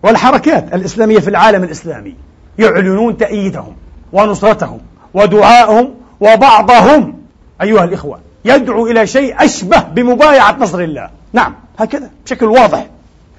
[0.03, 2.15] والحركات الإسلامية في العالم الإسلامي
[2.59, 3.77] يعلنون تأييدهم
[4.13, 4.81] ونصرتهم
[5.15, 7.19] ودعائهم وبعضهم
[7.63, 11.11] أيها الإخوة يدعو إلى شيء أشبه بمبايعة نصر الله.
[11.33, 12.87] نعم هكذا بشكل واضح.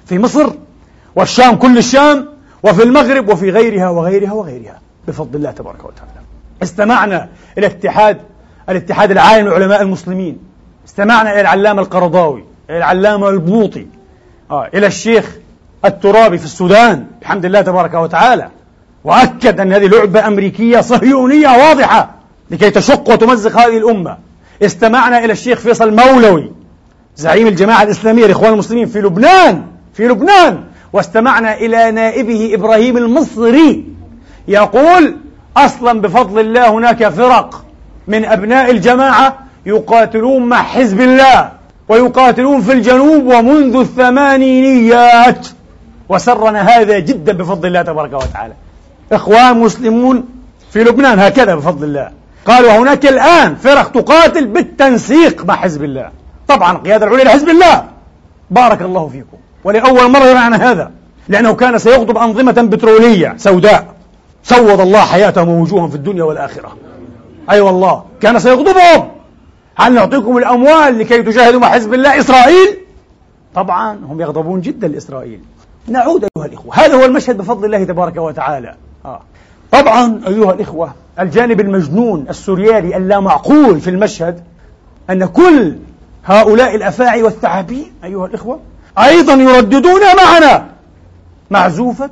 [0.06, 0.50] في مصر
[1.16, 2.28] والشام كل الشام
[2.62, 6.12] وفي المغرب وفي غيرها وغيرها وغيرها بفضل الله تبارك وتعالى.
[6.62, 8.18] استمعنا إلى اتحاد
[8.68, 10.38] الاتحاد العالمي لعلماء المسلمين.
[10.88, 13.86] استمعنا إلى العلامة القرضاوي إلى العلامة البوطي.
[14.50, 14.68] آه.
[14.74, 15.36] إلى الشيخ
[15.84, 18.48] الترابي في السودان بحمد الله تبارك وتعالى.
[19.04, 22.10] وأكد أن هذه لعبة أمريكية صهيونية واضحة
[22.50, 24.18] لكي تشق وتمزق هذه الأمة.
[24.62, 26.52] استمعنا إلى الشيخ فيصل مولوي
[27.16, 29.62] زعيم الجماعة الإسلامية لإخوان المسلمين في لبنان
[29.94, 30.64] في لبنان.
[30.92, 33.84] واستمعنا إلى نائبه إبراهيم المصري
[34.48, 35.16] يقول
[35.56, 37.64] أصلا بفضل الله هناك فرق
[38.08, 41.52] من أبناء الجماعة يقاتلون مع حزب الله
[41.88, 45.48] ويقاتلون في الجنوب ومنذ الثمانينيات.
[46.08, 48.54] وسرنا هذا جدا بفضل الله تبارك وتعالى.
[49.12, 50.24] إخوان مسلمون
[50.72, 52.10] في لبنان هكذا بفضل الله.
[52.46, 56.10] قالوا هناك الآن فرق تقاتل بالتنسيق مع حزب الله.
[56.48, 57.84] طبعا القيادة العليا لحزب الله.
[58.50, 59.36] بارك الله فيكم.
[59.64, 60.90] ولأول مرة يرعنا هذا.
[61.28, 63.94] لأنه كان سيغضب أنظمة بترولية سوداء.
[64.42, 66.76] سوض الله حياتهم ووجوههم في الدنيا والآخرة.
[67.50, 69.08] أي أيوة والله كان سيغضبهم.
[69.76, 72.78] هل نعطيكم الأموال لكي تجاهدوا مع حزب الله إسرائيل؟
[73.54, 75.40] طبعا هم يغضبون جدا لإسرائيل.
[75.88, 76.74] نعود أيها الإخوة.
[76.74, 78.74] هذا هو المشهد بفضل الله تبارك وتعالى.
[79.04, 79.22] آه.
[79.72, 84.40] طبعا أيها الإخوة الجانب المجنون السوريالي اللامعقول في المشهد
[85.10, 85.76] أن كل
[86.24, 88.60] هؤلاء الأفاعي والثعابين أيها الإخوة
[88.98, 90.66] أيضا يرددون معنا
[91.50, 92.10] معزوفة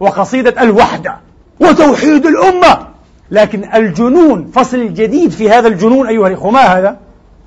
[0.00, 1.16] وقصيدة الوحدة
[1.60, 2.78] وتوحيد الأمة
[3.30, 6.96] لكن الجنون فصل الجديد في هذا الجنون أيها الإخوة ما هذا؟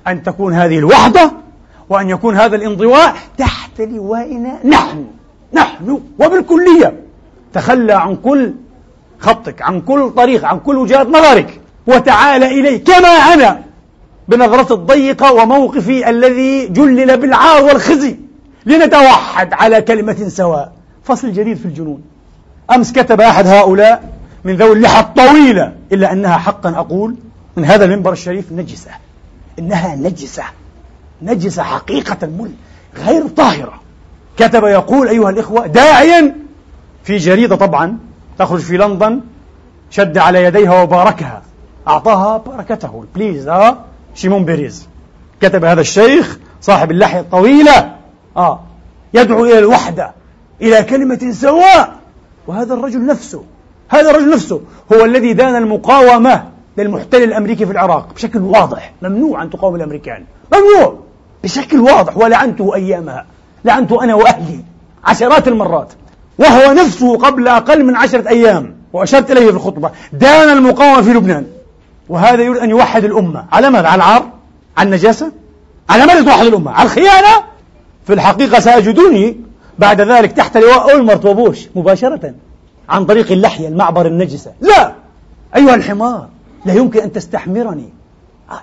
[0.06, 1.32] أن تكون هذه الوحدة
[1.88, 5.04] وأن يكون هذا الانضواء تحت لوائنا نحن
[5.52, 7.00] نحن وبالكلية
[7.52, 8.52] تخلى عن كل
[9.22, 11.60] خطك عن كل طريق عن كل وجهات نظرك.
[11.86, 13.62] وتعال إلي كما أنا
[14.28, 18.16] بنظرة الضيقة وموقفي الذي جلل بالعار والخزي.
[18.66, 20.72] لنتوحد على كلمة سواء.
[21.04, 22.02] فصل جديد في الجنون.
[22.74, 24.12] أمس كتب أحد هؤلاء
[24.44, 27.14] من ذوي اللحى الطويلة إلا أنها حقا أقول
[27.56, 28.90] من هذا المنبر الشريف نجسة.
[29.58, 30.44] إنها نجسة.
[31.22, 32.50] نجسة حقيقة مل
[33.06, 33.80] غير طاهرة.
[34.36, 36.36] كتب يقول أيها الإخوة داعيا
[37.04, 37.98] في جريدة طبعا
[38.38, 39.20] تخرج في لندن
[39.90, 41.42] شد على يديها وباركها.
[41.88, 43.04] أعطاها بركته.
[43.14, 43.78] بيريز آه
[44.14, 44.88] شيمون بيريز.
[45.40, 47.96] كتب هذا الشيخ صاحب اللحية الطويلة.
[48.36, 48.60] آه
[49.14, 50.12] يدعو إلى الوحدة
[50.62, 51.92] إلى كلمة سواء.
[52.46, 53.44] وهذا الرجل نفسه
[53.88, 54.60] هذا الرجل نفسه
[54.92, 56.44] هو الذي دان المقاومة
[56.76, 58.92] للمحتل الأمريكي في العراق بشكل واضح.
[59.02, 60.24] ممنوع أن تقاوم الأمريكان.
[60.52, 60.98] ممنوع
[61.42, 62.16] بشكل واضح.
[62.16, 63.26] ولعنته أيامها
[63.64, 64.64] لعنته أنا وأهلي
[65.04, 65.92] عشرات المرات.
[66.38, 71.46] وهو نفسه قبل أقل من عشرة أيام وأشرت إليه في الخطبة دان المقاومة في لبنان
[72.08, 74.30] وهذا يريد أن يوحد الأمة على ماذا؟ على العار؟
[74.76, 75.32] على النجاسة؟
[75.90, 77.44] على ماذا توحد الأمة؟ على الخيانة؟
[78.06, 79.40] في الحقيقة سيجدوني
[79.78, 82.34] بعد ذلك تحت لواء أولمرت وبوش مباشرة
[82.88, 84.92] عن طريق اللحية المعبر النجسة لا
[85.56, 86.28] أيها الحمار
[86.64, 87.88] لا يمكن أن تستحمرني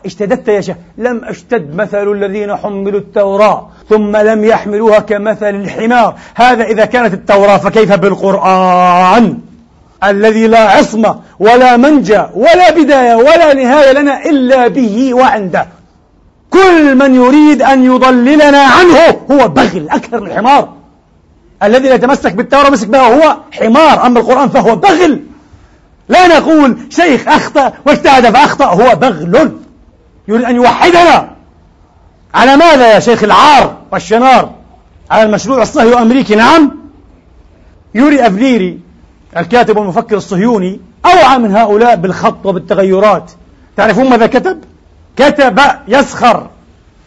[0.06, 0.76] اشتددت يا شيخ.
[0.98, 6.16] لم أشتد مثل الذين حملوا التوراة ثم لم يحملوها كمثل الحمار.
[6.36, 9.38] هذا إذا كانت التوراة فكيف بالقرآن؟
[10.04, 15.68] الذي لا عصمة ولا منجا ولا بداية ولا نهاية لنا إلا به وعنده.
[16.50, 18.98] كل من يريد أن يضللنا عنه
[19.32, 20.70] هو بغل أكثر من الحمار.
[21.64, 24.06] الذي يتمسك بالتوراة مسك بها هو حمار.
[24.06, 25.20] أما القرآن فهو بغل.
[26.10, 29.52] لا نقول شيخ أخطأ واجتهد فأخطأ هو بغل.
[30.30, 31.30] يريد أن يوحدنا.
[32.34, 34.52] على ماذا يا شيخ العار والشنار؟
[35.12, 36.72] على المشروع الصهيوني الأمريكي؟ نعم.
[37.96, 38.80] يوري أفليري
[39.38, 43.32] الكاتب والمفكر الصهيوني أوعى من هؤلاء بالخط وبالتغيرات.
[43.78, 44.64] تعرفون ماذا كتب؟
[45.16, 46.48] كتب يسخر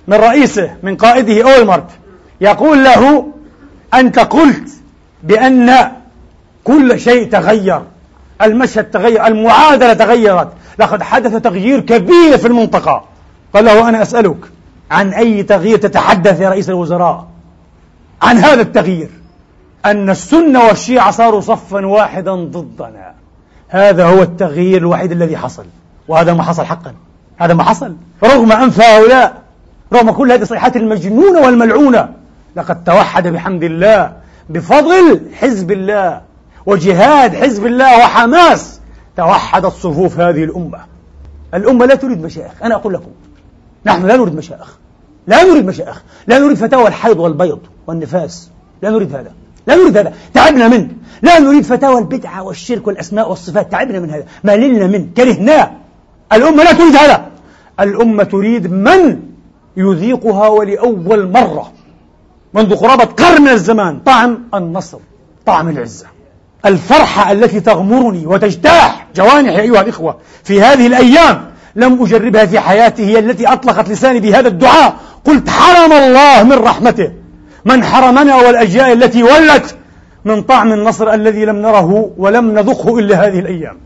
[0.09, 1.91] من رئيسه من قائده أولمرت
[2.41, 3.27] يقول له
[3.95, 4.71] أنت قلت
[5.23, 5.93] بأن
[6.65, 7.83] كل شيء تغير.
[8.43, 10.49] المشهد تغير المعادلة تغيرت.
[10.79, 13.12] لقد حدث تغيير كبير في المنطقة.
[13.55, 14.37] قال له أنا أسألك
[14.91, 17.27] عن أي تغيير تتحدث يا رئيس الوزراء؟
[18.23, 19.11] عن هذا التغيير
[19.85, 23.15] أن السنة والشيعة صاروا صفا واحدا ضدنا.
[23.69, 25.65] هذا هو التغيير الوحيد الذي حصل
[26.09, 26.95] وهذا ما حصل حقا.
[27.37, 27.97] هذا ما حصل.
[28.25, 29.43] رغم أنف هؤلاء
[29.93, 32.09] رغم كل هذه الصيحات المجنونة والملعونة
[32.57, 34.13] لقد توحد بحمد الله
[34.49, 36.21] بفضل حزب الله
[36.67, 38.81] وجهاد حزب الله وحماس
[39.17, 40.79] توحدت صفوف هذه الأمة.
[41.55, 43.11] الأمة لا تريد مشايخ أنا أقول لكم.
[43.87, 44.77] نحن لا نريد مشايخ
[45.27, 48.51] لا نريد مشايخ لا نريد فتاوى الحيض والبيض والنفاس.
[48.83, 49.33] لا نريد هذا.
[49.67, 50.13] لا نريد هذا.
[50.35, 50.89] تعبنا منه
[51.23, 53.73] لا نريد فتاوى البدعة والشرك والأسماء والصفات.
[53.73, 54.25] تعبنا من هذا.
[54.45, 55.71] مللنا منه كرهناه
[56.33, 57.27] الأمة لا تريد هذا.
[57.81, 59.21] الأمة تريد من
[59.77, 61.73] يذيقها ولأول مرة.
[62.55, 64.01] منذ قرابة قرن من الزمان.
[64.01, 64.99] طعم النصر.
[65.47, 66.07] طعم العزة.
[66.67, 71.52] الفرحة التي تغمرني وتجتاح جوانحي أيها الإخوة في هذه الأيام.
[71.77, 74.95] لم أجربها في حياتي هي التي أطلقت لساني بهذا الدعاء.
[75.25, 77.11] قلت حرم الله من رحمته.
[77.65, 79.77] من حرمنا والأجيال التي ولت
[80.25, 83.79] من طعم النصر الذي لم نره ولم نذقه إلا هذه الأيام.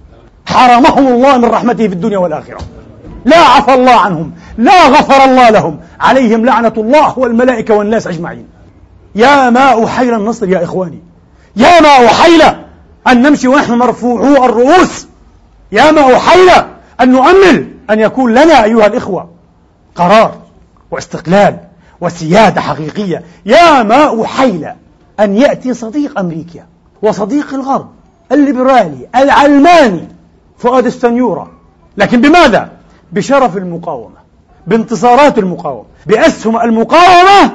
[0.46, 2.58] حرمهم الله من رحمته في الدنيا والآخرة.
[3.24, 5.80] لا عفى الله عنهم لا غفر الله لهم.
[6.00, 8.46] عليهم لعنة الله والملائكة والناس أجمعين.
[9.14, 11.02] يا ما أحيل النصر يا إخواني.
[11.56, 12.42] يا ما أحيل
[13.08, 15.06] أن نمشي ونحن مرفوعو الرؤوس.
[15.72, 16.50] يا ما أحيل
[17.00, 17.75] أن نؤمل.
[17.90, 19.28] أن يكون لنا أيها الإخوة
[19.94, 20.34] قرار
[20.90, 21.58] واستقلال
[22.00, 23.22] وسيادة حقيقية.
[23.46, 24.68] يا ما أحيل
[25.20, 26.66] أن يأتي صديق أمريكا
[27.02, 27.88] وصديق الغرب
[28.32, 30.08] الليبرالي العلماني
[30.58, 31.50] فؤاد السنيورة.
[31.96, 32.70] لكن بماذا؟
[33.12, 34.16] بشرف المقاومة
[34.66, 37.52] بانتصارات المقاومة بأسهم المقاومة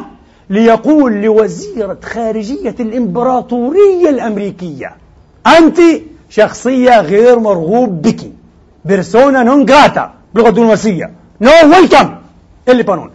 [0.49, 4.95] ليقول لوزيرة خارجية الإمبراطورية الأمريكية
[5.57, 5.79] أنت
[6.29, 8.31] شخصية غير مرغوب بك
[8.85, 12.15] persona non grata بلغة دبلوماسية no welcome
[12.69, 13.09] اللبنان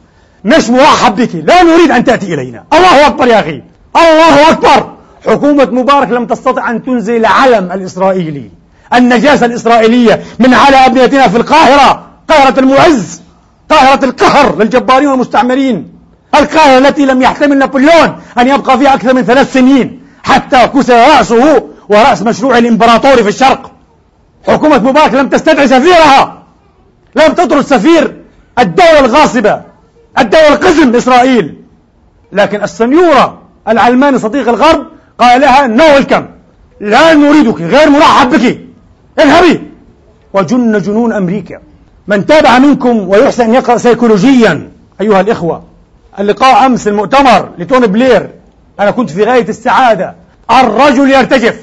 [0.44, 1.34] مش مرحب بك.
[1.34, 2.64] لا نريد أن تأتي إلينا.
[2.72, 3.62] الله أكبر يا أخي.
[3.96, 4.92] الله أكبر.
[5.26, 8.50] حكومة مبارك لم تستطع أن تنزل العلم الإسرائيلي.
[8.94, 12.06] النجاسة الإسرائيلية من على أبنيتنا في القاهرة.
[12.28, 13.20] قاهرة المعز.
[13.70, 15.92] قاهرة القهر للجبارين والمستعمرين.
[16.34, 20.02] القاهرة التي لم يحتمل نابليون أن يبقى فيها أكثر من ثلاث سنين.
[20.22, 23.70] حتى كسر رأسه ورأس مشروع الإمبراطوري في الشرق.
[24.46, 26.35] حكومة مبارك لم تستدعي سفيرها.
[27.16, 28.16] لم تطرد سفير
[28.58, 29.60] الدولة الغاصبة
[30.18, 31.54] الدولة القزم إسرائيل.
[32.32, 34.86] لكن السنيورة العلماني صديق الغرب
[35.18, 36.26] قال لها no welcome
[36.80, 38.60] لا نريدك غير مرحب بك
[39.18, 39.62] اذهبي.
[40.32, 41.60] وجن جنون أمريكا
[42.08, 45.64] من تابع منكم ويحسن أن يقرأ سيكولوجيا أيها الإخوة.
[46.18, 48.30] اللقاء أمس المؤتمر لتوني بلير
[48.80, 50.14] أنا كنت في غاية السعادة.
[50.50, 51.60] الرجل يرتجف.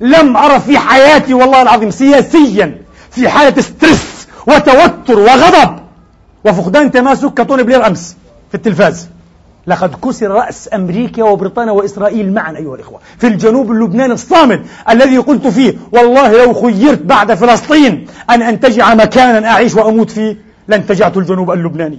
[0.00, 2.78] لم أرى في حياتي والله العظيم سياسيا
[3.10, 4.11] في حالة stress.
[4.46, 5.78] وتوتر وغضب
[6.44, 8.16] وفقدان تماسك كتوني بلير أمس
[8.48, 9.08] في التلفاز.
[9.66, 15.46] لقد كسر رأس أمريكا وبريطانيا وإسرائيل معا أيها الإخوة في الجنوب اللبناني الصامد الذي قلت
[15.46, 20.36] فيه والله لو خيرت بعد فلسطين أن أنتجع مكانا أعيش وأموت فيه
[20.68, 21.98] لانتجعت الجنوب اللبناني.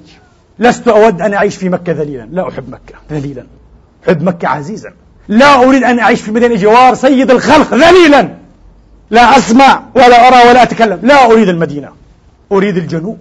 [0.59, 2.27] لست أود أن أعيش في مكة ذليلا.
[2.31, 3.45] لا أحب مكة ذليلا.
[4.07, 4.93] أحب مكة عزيزا.
[5.27, 8.29] لا أريد أن أعيش في مدينة جوار سيد الخلق ذليلا.
[9.09, 10.99] لا أسمع ولا أرى ولا أتكلم.
[11.03, 11.89] لا أريد المدينة.
[12.54, 13.20] أريد الجنوب.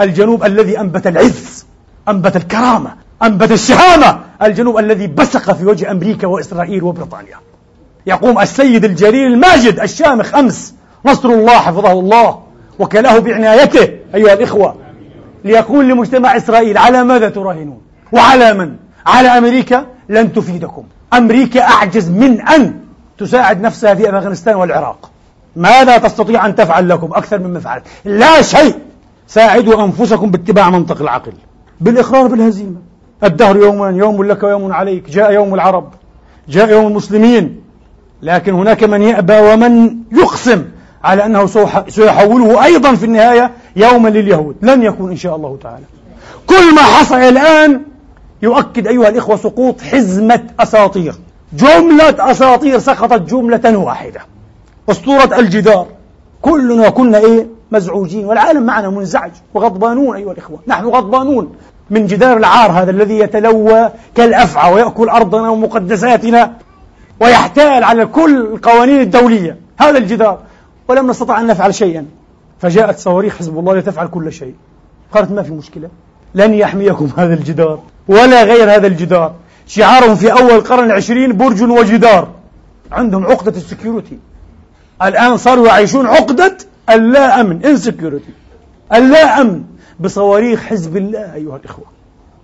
[0.00, 1.66] الجنوب الذي أنبت العز
[2.08, 4.20] أنبت الكرامة أنبت الشهامة.
[4.42, 7.36] الجنوب الذي بسق في وجه أمريكا وإسرائيل وبريطانيا.
[8.06, 12.42] يقوم السيد الجليل الماجد الشامخ أمس نصر الله حفظه الله
[12.78, 14.76] وكله بعنايته أيها الإخوة
[15.44, 17.80] ليقول لمجتمع إسرائيل على ماذا تراهنون؟
[18.12, 20.84] وعلى من؟ على أمريكا لن تفيدكم.
[21.12, 22.80] أمريكا أعجز من أن
[23.18, 25.10] تساعد نفسها في أفغانستان والعراق.
[25.60, 27.84] ماذا تستطيع أن تفعل لكم؟ أكثر مما فعلت.
[28.04, 28.74] لا شيء
[29.26, 31.32] ساعدوا أنفسكم باتباع منطق العقل.
[31.80, 32.76] بالإقرار بالهزيمة.
[33.24, 35.10] الدهر يوما يوم لك ويوم عليك.
[35.10, 35.88] جاء يوم العرب.
[36.48, 37.60] جاء يوم المسلمين.
[38.22, 40.64] لكن هناك من يأبى ومن يقسم
[41.04, 41.46] على أنه
[41.88, 44.56] سيحوله أيضا في النهاية يوما لليهود.
[44.62, 45.84] لن يكون إن شاء الله تعالى.
[46.46, 47.82] كل ما حصل الآن
[48.42, 51.14] يؤكد أيها الإخوة سقوط حزمة أساطير.
[51.52, 54.20] جملة أساطير سقطت جملة واحدة.
[54.90, 55.86] أسطورة الجدار.
[56.42, 58.24] كلنا كنا إيه؟ مزعوجين.
[58.24, 60.58] والعالم معنا منزعج وغضبانون أيها الإخوة.
[60.66, 61.52] نحن غضبانون
[61.90, 66.52] من جدار العار هذا الذي يتلوى كالأفعى ويأكل أرضنا ومقدساتنا
[67.20, 69.56] ويحتال على كل القوانين الدولية.
[69.80, 70.38] هذا الجدار.
[70.88, 72.06] ولم نستطع أن نفعل شيئا.
[72.60, 74.54] فجاءت صواريخ حزب الله لتفعل كل شيء.
[75.12, 75.88] قالت ما في مشكلة.
[76.34, 77.78] لن يحميكم هذا الجدار
[78.08, 79.34] ولا غير هذا الجدار.
[79.66, 82.28] شعارهم في أول القرن العشرين برج وجدار.
[82.92, 84.18] عندهم عقدة ال security.
[85.02, 86.56] الآن صاروا يعيشون عقدة
[86.90, 88.32] اللا أمن insecurity
[88.94, 89.62] اللا أمن
[90.00, 91.84] بصواريخ حزب الله أيها الإخوة.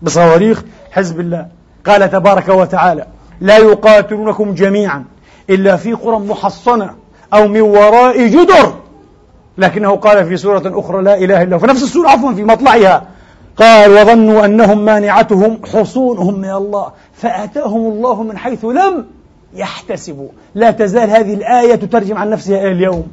[0.03, 1.47] بصواريخ حزب الله.
[1.87, 3.07] قال تبارك وتعالى
[3.41, 5.05] لا يقاتلونكم جميعا
[5.51, 6.95] إلا في قرى محصنة
[7.35, 8.75] أو من وراء جدر.
[9.59, 11.59] لكنه قال في سورة أخرى لا إله إلا هو.
[11.59, 13.07] في نفس السورة عفوا في مطلعها.
[13.57, 19.07] قال وظنوا أنهم مانعتهم حصونهم من الله فأتاهم الله من حيث لم
[19.57, 23.09] يحتسبوا لا تزال هذه الآية تترجم عن نفسها إلى اليوم.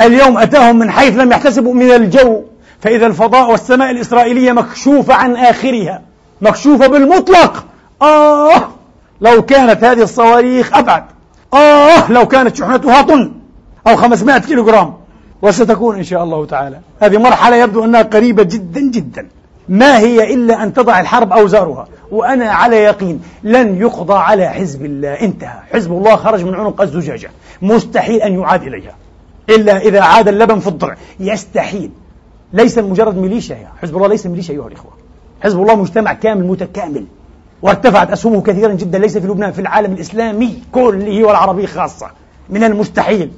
[0.00, 2.42] اليوم أتاهم من حيث لم يحتسبوا من الجو.
[2.80, 6.02] فإذا الفضاء والسماء الإسرائيلية مكشوفة عن آخرها.
[6.40, 7.66] مكشوفة بالمطلق.
[8.02, 8.68] آه!
[9.20, 11.04] لو كانت هذه الصواريخ أبعد.
[11.54, 12.12] آه!
[12.12, 13.32] لو كانت شحنتها طن
[13.86, 14.94] أو 500 كيلوغرام.
[15.42, 16.78] وستكون إن شاء الله تعالى.
[17.00, 19.26] هذه مرحلة يبدو أنها قريبة جدا جدا.
[19.68, 25.08] ما هي إلا أن تضع الحرب أوزارها وأنا على يقين لن يقضى على حزب الله.
[25.08, 25.58] انتهى.
[25.72, 27.30] حزب الله خرج من عنق الزجاجة.
[27.62, 28.94] مستحيل أن يعاد إليها.
[29.50, 30.96] إلا إذا عاد اللبن في الضرع.
[31.20, 31.90] يستحيل.
[32.52, 34.90] ليس مجرد ميليشيا حزب الله ليس ميليشيا أيها الإخوة.
[35.40, 37.04] حزب الله مجتمع كامل متكامل.
[37.62, 38.98] وارتفعت أسهمه كثيرا جدا.
[38.98, 42.10] ليس في لبنان في العالم الإسلامي كله والعربي خاصة.
[42.50, 43.30] من المستحيل.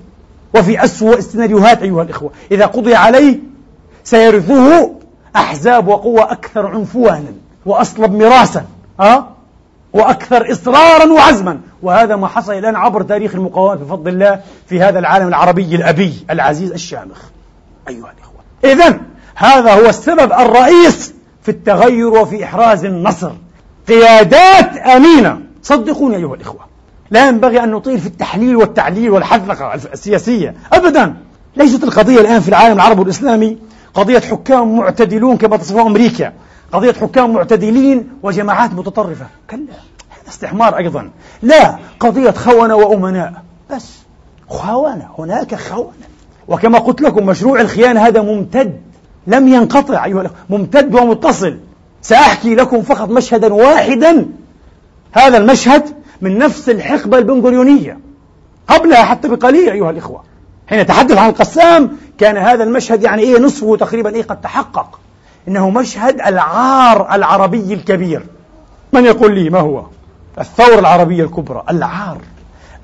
[0.55, 2.31] وفي أسوأ السيناريوهات أيها الإخوة.
[2.53, 3.39] إذا قضي عليه
[4.05, 4.91] سيرثه
[5.37, 7.33] أحزاب وقوى أكثر عنفوانا
[7.66, 8.64] وأصلب مراسا
[9.01, 9.26] أه؟
[9.93, 11.61] وأكثر إصرارا وعزما.
[11.83, 16.72] وهذا ما حصل الآن عبر تاريخ المقاومة بفضل الله في هذا العالم العربي الأبي العزيز
[16.72, 17.18] الشامخ.
[17.89, 19.01] أيها الإخوة إذا
[19.35, 23.33] هذا هو السبب الرئيس في التغير وفي إحراز النصر.
[23.89, 25.41] قيادات أمينة.
[25.62, 26.61] صدقوني أيها الإخوة
[27.11, 31.14] لا ينبغي أن نطيل في التحليل والتعليل والحذقة السياسية أبدا.
[31.57, 33.59] ليست القضية الآن في العالم العربي والإسلامي
[33.99, 36.32] قضية حكام معتدلون كما تصفه أمريكا.
[36.72, 39.26] قضية حكام معتدلين وجماعات متطرفة.
[39.51, 39.59] كلا
[40.11, 41.11] هذا استحمار أيضا.
[41.42, 43.32] لا قضية خونة وأمناء.
[43.70, 43.99] بس
[44.49, 45.92] خونة هناك خونة.
[46.49, 48.80] وكما قلت لكم مشروع الخيانة هذا ممتد.
[49.26, 50.36] لم ينقطع أيها الأخوة.
[50.51, 51.59] ممتد ومتصل.
[52.03, 54.26] سأحكي لكم فقط مشهدا واحدا.
[55.12, 55.84] هذا المشهد
[56.20, 57.99] من نفس الحقبة البنغوريونية
[58.68, 60.22] قبلها حتى بقليل أيها الإخوة.
[60.66, 64.98] حين نتحدث عن القسام كان هذا المشهد يعني إيه نصفه تقريبا إيه قد تحقق.
[65.48, 68.22] إنه مشهد العار العربي الكبير.
[68.92, 69.82] من يقول لي ما هو؟
[70.40, 72.18] الثورة العربية الكبرى العار.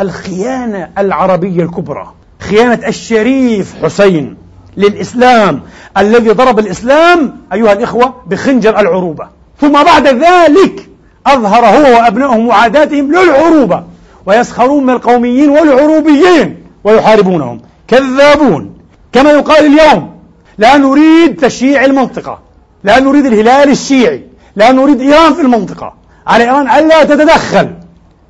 [0.00, 2.12] الخيانة العربية الكبرى.
[2.40, 4.36] خيانة الشريف حسين
[4.76, 5.62] للإسلام
[5.98, 9.28] الذي ضرب الإسلام أيها الإخوة بخنجر العروبة.
[9.60, 10.88] ثم بعد ذلك
[11.26, 13.84] أظهر هو وأبنائه معاداتهم للعروبة.
[14.26, 17.60] ويسخرون من القوميين والعروبيين ويحاربونهم.
[17.88, 18.73] كذابون.
[19.14, 20.14] كما يقال اليوم
[20.58, 22.38] لا نريد تشييع المنطقة
[22.84, 24.24] لا نريد الهلال الشيعي
[24.56, 25.94] لا نريد إيران في المنطقة.
[26.26, 27.74] على إيران ألا تتدخل.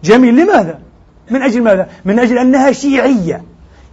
[0.05, 0.79] جميل لماذا؟
[1.31, 3.43] من أجل ماذا؟ من أجل أنها شيعية.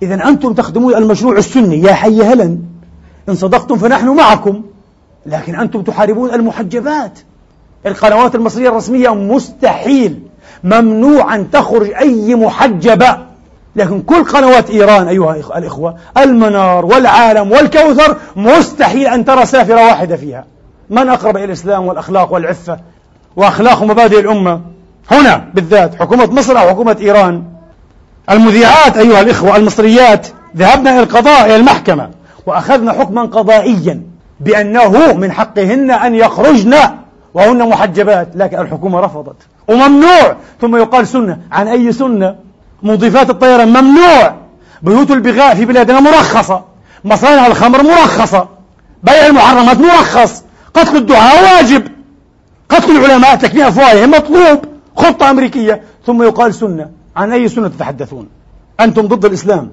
[0.01, 1.81] إذا أنتم تخدمون المشروع السني.
[1.81, 2.57] يا حي هلا
[3.29, 4.61] إن صدقتم فنحن معكم.
[5.25, 7.19] لكن أنتم تحاربون المحجبات.
[7.85, 10.19] القنوات المصرية الرسمية مستحيل
[10.63, 13.30] ممنوع أن تخرج أي محجبة.
[13.75, 20.45] لكن كل قنوات إيران أيها الإخوة المنار والعالم والكوثر مستحيل أن ترى سافرة واحدة فيها.
[20.89, 22.79] من أقرب إلى الإسلام والأخلاق والعفة؟
[23.35, 24.61] وأخلاق ومبادئ الأمة.
[25.11, 27.43] هنا بالذات حكومة مصر أو حكومة إيران.
[28.29, 32.09] المذيعات أيها الإخوة المصريات ذهبنا إلى القضاء إلى المحكمة
[32.45, 34.01] وأخذنا حكما قضائيا
[34.39, 36.75] بأنه من حقهن أن يخرجن
[37.33, 39.35] وهن محجبات لكن الحكومة رفضت.
[39.67, 41.39] وممنوع ثم يقال سنة.
[41.51, 42.35] عن أي سنة؟
[42.83, 44.35] مضيفات الطيران ممنوع.
[44.81, 46.63] بيوت البغاء في بلادنا مرخصة.
[47.05, 48.47] مصانع الخمر مرخصة.
[49.03, 50.43] بيع المحرمات مرخص.
[50.73, 51.87] قتل الدعاء واجب.
[52.69, 54.65] قتل العلماء تكفي أفواههم مطلوب.
[54.95, 55.81] خطة أمريكية.
[56.05, 56.89] ثم يقال سنة.
[57.15, 58.27] عن أي سنة تتحدثون؟
[58.79, 59.69] أنتم ضد الإسلام.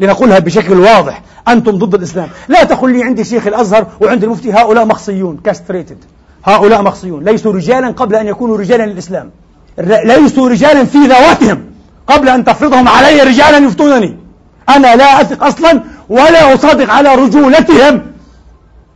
[0.00, 1.22] لنقولها بشكل واضح.
[1.48, 2.28] أنتم ضد الإسلام.
[2.48, 5.40] لا تقل لي عندي شيخ الأزهر وعند المفتي هؤلاء مخصيون.
[5.44, 5.98] كاستريتد
[6.44, 7.24] هؤلاء مخصيون.
[7.24, 9.30] ليسوا رجالا قبل أن يكونوا رجالا للإسلام.
[9.78, 11.71] ليسوا رجالا في ذواتهم.
[12.06, 14.16] قبل أن تفرضهم علي رجالا يفتونني.
[14.68, 18.02] أنا لا أثق أصلا ولا أصادق على رجولتهم.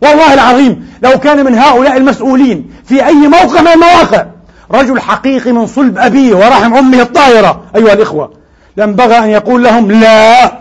[0.02, 4.26] والله العظيم لو كان من هؤلاء المسؤولين في أي موقع من المواقع
[4.70, 8.32] رجل حقيقي من صلب أبيه ورحم أمه الطاهرة أيها الإخوة
[8.76, 10.52] ينبغى أن يقول لهم لا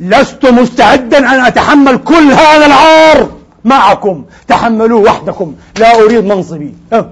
[0.00, 3.28] لست مستعدا أن أتحمل كل هذا العار
[3.64, 4.24] معكم.
[4.48, 6.74] تحملوه وحدكم لا أريد منصبي.
[6.92, 7.10] أه.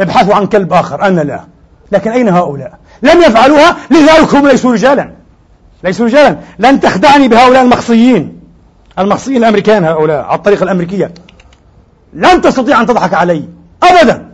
[0.00, 1.02] ابحثوا عن كلب آخر.
[1.02, 1.40] أنا لا.
[1.92, 2.72] لكن أين هؤلاء؟
[3.02, 5.12] لم يفعلوها لذلك هم ليسوا رجالا.
[5.84, 6.38] ليسوا رجالا.
[6.58, 8.40] لن تخدعني بهؤلاء المخصيين.
[8.98, 11.14] المخصيين الأمريكان هؤلاء على الطريقة الأمريكية.
[12.12, 13.48] لن تستطيع أن تضحك علي.
[13.82, 14.32] أبدا.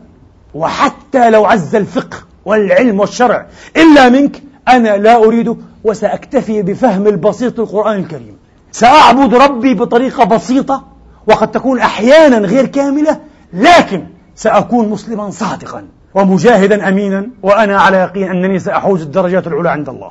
[0.54, 3.46] وحتى لو عز الفقه والعلم والشرع
[3.76, 8.36] إلا منك أنا لا أريده وسأكتفي بفهم البسيط للقرآن الكريم.
[8.72, 10.84] سأعبد ربي بطريقة بسيطة
[11.26, 13.20] وقد تكون أحيانا غير كاملة
[13.52, 14.06] لكن
[14.36, 15.84] سأكون مسلما صادقا.
[16.14, 20.10] ومجاهدا أمينا وأنا على يقين أنني سأحوز الدرجات العلى عند الله.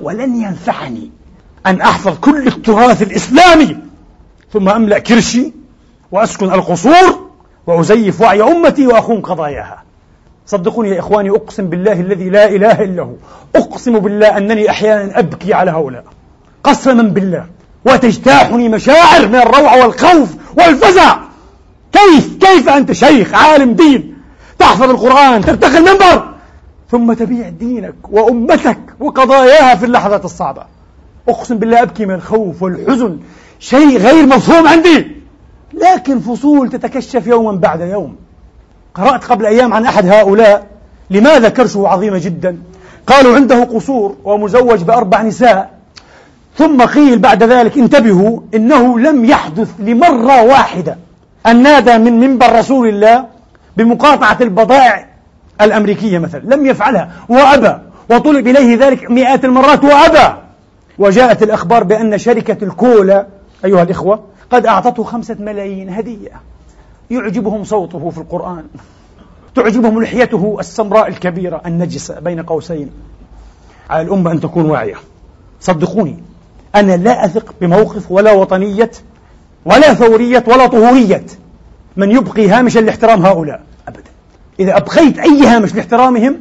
[0.00, 1.10] ولن ينفعني
[1.66, 3.76] أن أحفظ كل التراث الإسلامي
[4.52, 5.52] ثم أملأ كرشي
[6.12, 7.30] وأسكن القصور
[7.66, 9.82] وأزيف وعي أمتي وأخون قضاياها.
[10.46, 13.14] صدقوني يا إخواني أقسم بالله الذي لا إله إلا هو.
[13.56, 16.04] أقسم بالله أنني أحيانا أبكي على هؤلاء.
[16.64, 17.46] قسما بالله
[17.84, 21.18] وتجتاحني مشاعر من الروع والخوف والفزع.
[21.92, 24.11] كيف كيف أنت شيخ عالم دين
[24.62, 26.24] تحفظ القرآن ترتقي المنبر.
[26.90, 30.62] ثم تبيع دينك وأمتك وقضاياها في اللحظات الصعبة.
[31.28, 33.18] أقسم بالله أبكي من الخوف والحزن.
[33.60, 35.06] شيء غير مفهوم عندي.
[35.74, 38.16] لكن فصول تتكشف يوما بعد يوم.
[38.94, 40.66] قرأت قبل أيام عن أحد هؤلاء.
[41.10, 42.58] لماذا كرشه عظيمة جدا؟
[43.06, 45.70] قالوا عنده قصور ومزوج بأربع نساء.
[46.58, 50.96] ثم قيل بعد ذلك انتبهوا إنه لم يحدث لمرة واحدة.
[51.46, 53.31] أن نادى من منبر رسول الله
[53.76, 55.08] بمقاطعة البضائع
[55.60, 56.40] الأمريكية مثلا.
[56.54, 57.12] لم يفعلها.
[57.28, 57.78] وأبى.
[58.10, 59.84] وطلب إليه ذلك مئات المرات.
[59.84, 60.36] وأبى.
[60.98, 63.26] وجاءت الأخبار بأن شركة الكولا
[63.64, 66.30] أيها الإخوة قد أعطته خمسة ملايين هدية.
[67.10, 68.64] يعجبهم صوته في القرآن.
[69.54, 72.90] تعجبهم لحيته السمراء الكبيرة النجسة بين قوسين.
[73.90, 74.94] على الأمة أن تكون واعية.
[75.60, 76.22] صدقوني.
[76.74, 78.90] أنا لا أثق بموقف ولا وطنية
[79.64, 81.24] ولا ثورية ولا طهورية
[81.96, 84.10] من يبقي هامشا لاحترام هؤلاء؟ أبدا.
[84.60, 86.40] إذا أبقيت أي هامش لاحترامهم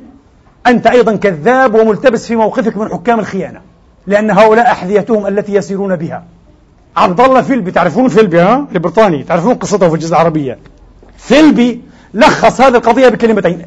[0.68, 3.62] أنت أيضا كذاب وملتبس في موقفك من حكام الخيانة
[4.08, 6.24] لأن هؤلاء أحذيتهم التي يسيرون بها.
[6.98, 10.58] عبد الله فيلبي تعرفون فيلبي ها؟ البريطاني تعرفون قصته في الجزيرة العربية.
[11.18, 11.82] فيلبي
[12.14, 13.66] لخص هذه القضية بكلمتين.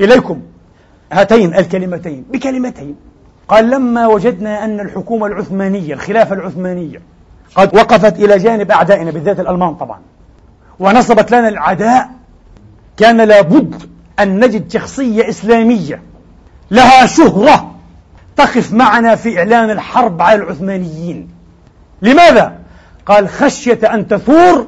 [0.00, 0.40] إليكم.
[1.12, 2.24] هاتين الكلمتين.
[2.32, 2.96] بكلمتين.
[3.48, 7.00] قال لما وجدنا أن الحكومة العثمانية الخلافة العثمانية
[7.54, 9.98] قد وقفت إلى جانب أعدائنا بالذات الألمان طبعا
[10.82, 12.10] ونصبت لنا العداء.
[12.96, 13.82] كان لابد
[14.18, 16.02] أن نجد شخصية إسلامية
[16.70, 17.74] لها شهرة
[18.36, 21.28] تقف معنا في إعلان الحرب على العثمانيين.
[22.02, 22.52] لماذا؟
[23.06, 24.66] قال خشية أن تثور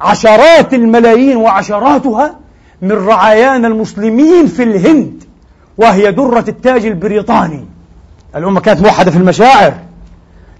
[0.00, 2.36] عشرات الملايين وعشراتها
[2.82, 5.24] من رعايانا المسلمين في الهند
[5.78, 7.66] وهي درة التاج البريطاني.
[8.36, 9.74] الأمة كانت موحدة في المشاعر.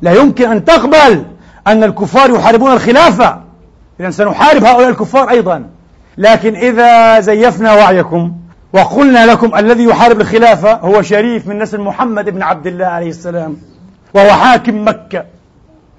[0.03, 1.25] لا يمكن أن تقبل
[1.67, 3.52] أن الكفار يحاربون الخلافة.
[4.01, 5.65] إذا سنحارب هؤلاء الكفار أيضا.
[6.19, 8.33] لكن إذا زيفنا وعيكم
[8.73, 13.57] وقلنا لكم الذي يحارب الخلافة هو شريف من نسل محمد بن عبد الله عليه السلام
[14.15, 15.25] وهو حاكم مكة.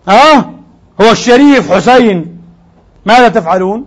[0.08, 0.46] ها؟ آه
[1.02, 2.38] هو الشريف حسين.
[3.06, 3.86] ماذا تفعلون؟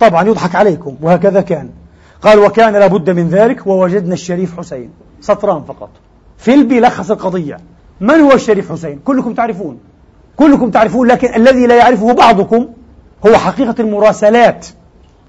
[0.00, 1.70] طبعا يضحك عليكم وهكذا كان.
[2.22, 4.90] قال وكان لابد من ذلك ووجدنا الشريف حسين
[5.20, 5.90] سطران فقط.
[6.38, 7.56] فيلبي لخص القضية
[8.00, 9.78] من هو الشريف حسين؟ كلكم تعرفون.
[10.36, 12.68] كلكم تعرفون لكن الذي لا يعرفه بعضكم
[13.26, 14.66] هو حقيقة المراسلات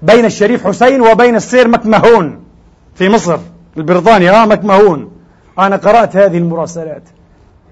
[0.02, 2.42] بين الشريف حسين وبين السير مكمهون
[2.94, 3.38] في مصر
[3.76, 5.10] البريطاني آه مكمهون.
[5.58, 7.02] أنا قرأت هذه المراسلات.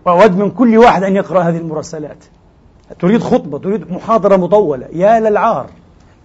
[0.05, 2.25] وأود من كل واحد أن يقرأ هذه المراسلات.
[3.01, 4.87] تريد خطبة تريد محاضرة مطولة.
[4.93, 5.66] يا للعار.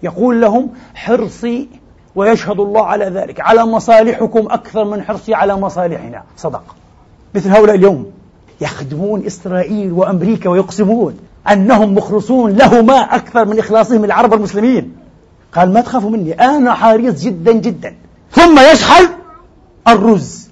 [0.02, 1.68] يقول لهم حرصي
[2.14, 3.40] ويشهد الله على ذلك.
[3.40, 6.22] على مصالحكم أكثر من حرصي على مصالحنا.
[6.36, 6.76] صدق.
[7.34, 8.12] مثل هؤلاء اليوم.
[8.60, 11.18] يخدمون إسرائيل وأمريكا ويقسمون.
[11.52, 14.96] أنهم مخلصون لهما أكثر من إخلاصهم العرب المسلمين.
[15.52, 17.94] قال ما تخافوا مني أنا حريص جدا جدا.
[18.32, 19.06] ثم يشحذ
[19.88, 20.48] الرز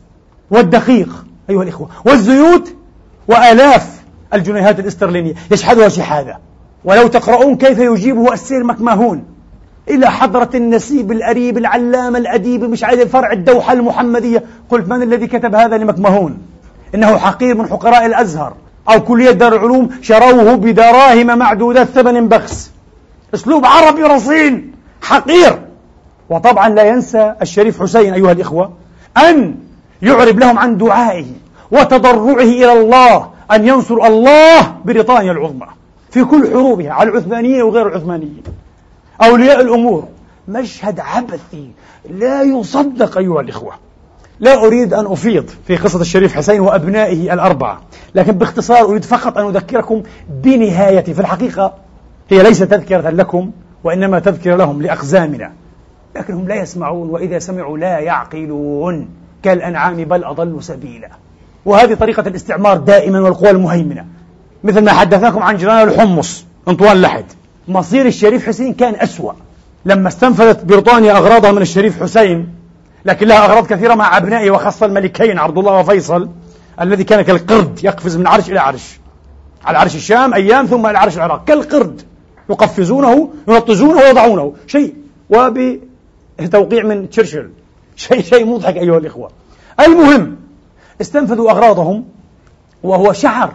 [0.50, 2.74] والدقيق أيها الإخوة والزيوت
[3.28, 4.02] وآلاف
[4.34, 5.34] الجنيهات الاسترلينية.
[5.50, 6.36] يشحذها شحاذة.
[6.84, 9.24] ولو تقرؤون كيف يجيبه السير مكماهون
[9.88, 14.44] إلى حضرة النسيب الأريب العلام الأديب مش عارف فرع الدوحة المحمدية.
[14.70, 16.38] قلت من الذي كتب هذا لمكمهون؟
[16.94, 18.54] إنه حقير من حقراء الأزهر.
[18.90, 22.70] أو كلية دار العلوم شروه بدراهم معدودات ثمن بخس.
[23.34, 24.72] أسلوب عربي رصين
[25.02, 25.58] حقير.
[26.30, 28.72] وطبعا لا ينسى الشريف حسين أيها الإخوة
[29.16, 29.54] أن
[30.02, 31.26] يعرب لهم عن دعائه
[31.70, 35.66] وتضرعه إلى الله أن ينصر الله بريطانيا العظمى.
[36.10, 38.42] في كل حروبها على العثمانيين وغير العثمانيين.
[39.22, 40.08] أولياء الأمور
[40.48, 41.70] مشهد عبثي
[42.10, 43.72] لا يصدق أيها الإخوة.
[44.40, 47.80] لا أريد أن أفيض في قصة الشريف حسين وأبنائه الأربعة
[48.14, 50.02] لكن باختصار أريد فقط أن أذكركم
[50.42, 51.74] بنهايته في الحقيقة
[52.30, 53.50] هي ليست تذكرة لكم
[53.84, 55.52] وإنما تذكرة لهم لأقزامنا.
[56.16, 59.08] لكنهم لا يسمعون وإذا سمعوا لا يعقلون.
[59.42, 61.08] كالأنعام بل أضلوا سبيلا.
[61.64, 64.04] وهذه طريقة الاستعمار دائما والقوى المهيمنة
[64.64, 67.24] مثل ما حدثناكم عن جيران الحمص انطوان لحد.
[67.68, 69.32] مصير الشريف حسين كان أسوأ.
[69.84, 72.57] لما استنفذت بريطانيا أغراضها من الشريف حسين
[73.04, 76.28] لكن لها أغراض كثيرة مع أبنائه وخاصة الملكين عبد الله وفيصل
[76.80, 79.00] الذي كان كالقرد يقفز من عرش إلى عرش
[79.64, 82.02] على عرش الشام أيام ثم إلى عرش العراق كالقرد
[82.50, 84.94] يقفزونه ينطزونه ويضعونه شيء
[85.30, 87.50] وبتوقيع من تشرشل.
[87.96, 89.30] شيء شيء مضحك أيها الإخوة.
[89.80, 90.36] المهم
[91.00, 92.04] استنفذوا أغراضهم
[92.82, 93.54] وهو شعر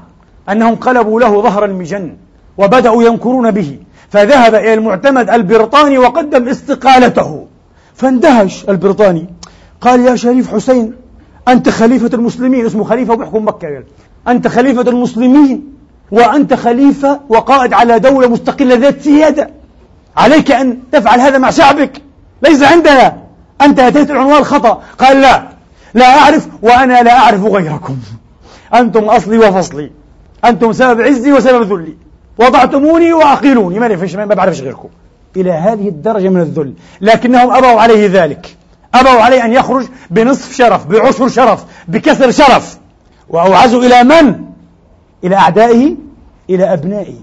[0.49, 2.17] أنهم قلبوا له ظهر المجن
[2.57, 3.79] وبدأوا ينكرون به
[4.09, 7.42] فذهب إلى المعتمد البريطاني وقدم استقالته.
[7.95, 9.27] فاندهش البريطاني.
[9.81, 10.93] قال يا شريف حسين
[11.47, 13.85] أنت خليفة المسلمين اسمه خليفة وبيحكم مكة يعني.
[14.27, 15.73] أنت خليفة المسلمين
[16.11, 19.49] وأنت خليفة وقائد على دولة مستقلة ذات سيادة.
[20.17, 22.01] عليك أن تفعل هذا مع شعبك.
[22.41, 23.17] ليس عندنا.
[23.61, 25.49] أنت أتيت العنوان الخطأ قال لا.
[25.93, 27.97] لا أعرف وأنا لا أعرف غيركم.
[28.73, 29.91] أنتم أصلي وفصلي.
[30.45, 31.95] أنتم سبب عزي وسبب ذلي.
[32.37, 33.79] وضعتموني وأقيلوني.
[33.79, 34.89] ما ما بعرفش غيركم.
[35.37, 36.73] إلى هذه الدرجة من الذل.
[37.01, 38.57] لكنهم أبوا عليه ذلك.
[38.95, 42.77] أبوا عليه أن يخرج بنصف شرف بعشر شرف بكسر شرف.
[43.29, 44.45] وأوعزوا إلى من؟
[45.23, 45.95] إلى أعدائه
[46.49, 47.15] إلى أبنائه.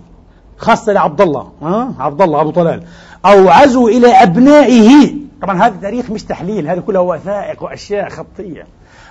[0.59, 1.49] خاصة لعبد الله.
[1.63, 2.83] ها؟ عبد الله أبو طلال.
[3.27, 5.15] أوعزوا إلى أبنائه.
[5.43, 8.67] طبعا هذا تاريخ مش تحليل هذا كله وثائق وأشياء خطية.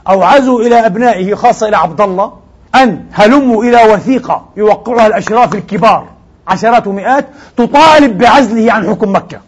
[0.07, 2.33] أوعزوا إلى أبنائه خاصة إلى عبد الله
[2.75, 6.07] أن هلموا إلى وثيقة يوقعها الأشراف الكبار.
[6.49, 7.27] عشرات ومئات
[7.57, 9.39] تطالب بعزله عن حكم مكة.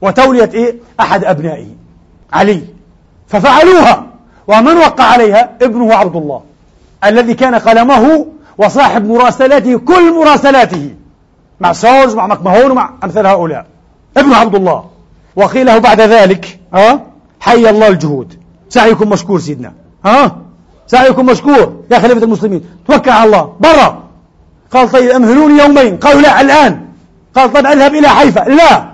[0.00, 1.66] وتولية إيه؟ أحد أبنائه
[2.32, 2.62] علي.
[3.28, 4.06] ففعلوها.
[4.48, 6.42] ومن وقع عليها؟ ابنه عبد الله
[7.04, 8.26] الذي كان قلمه
[8.58, 10.94] وصاحب مراسلاته كل مراسلاته.
[11.60, 13.66] مع سولز مع مكمهون ومع أمثال هؤلاء.
[14.16, 14.84] ابن عبد الله.
[15.36, 17.00] وقيل له بعد ذلك ها؟
[17.40, 18.34] حي الله الجهود.
[18.68, 19.72] سعيكم مشكور سيدنا
[20.04, 20.36] ها؟
[20.86, 22.64] سعيكم مشكور يا خليفة المسلمين.
[22.88, 23.52] توكل على الله.
[23.60, 24.05] برا.
[24.76, 25.96] قال طيب أمهلوني يومين.
[25.96, 26.86] قالوا لا الآن.
[27.34, 28.40] قال طيب أذهب إلى حيفا.
[28.40, 28.84] لا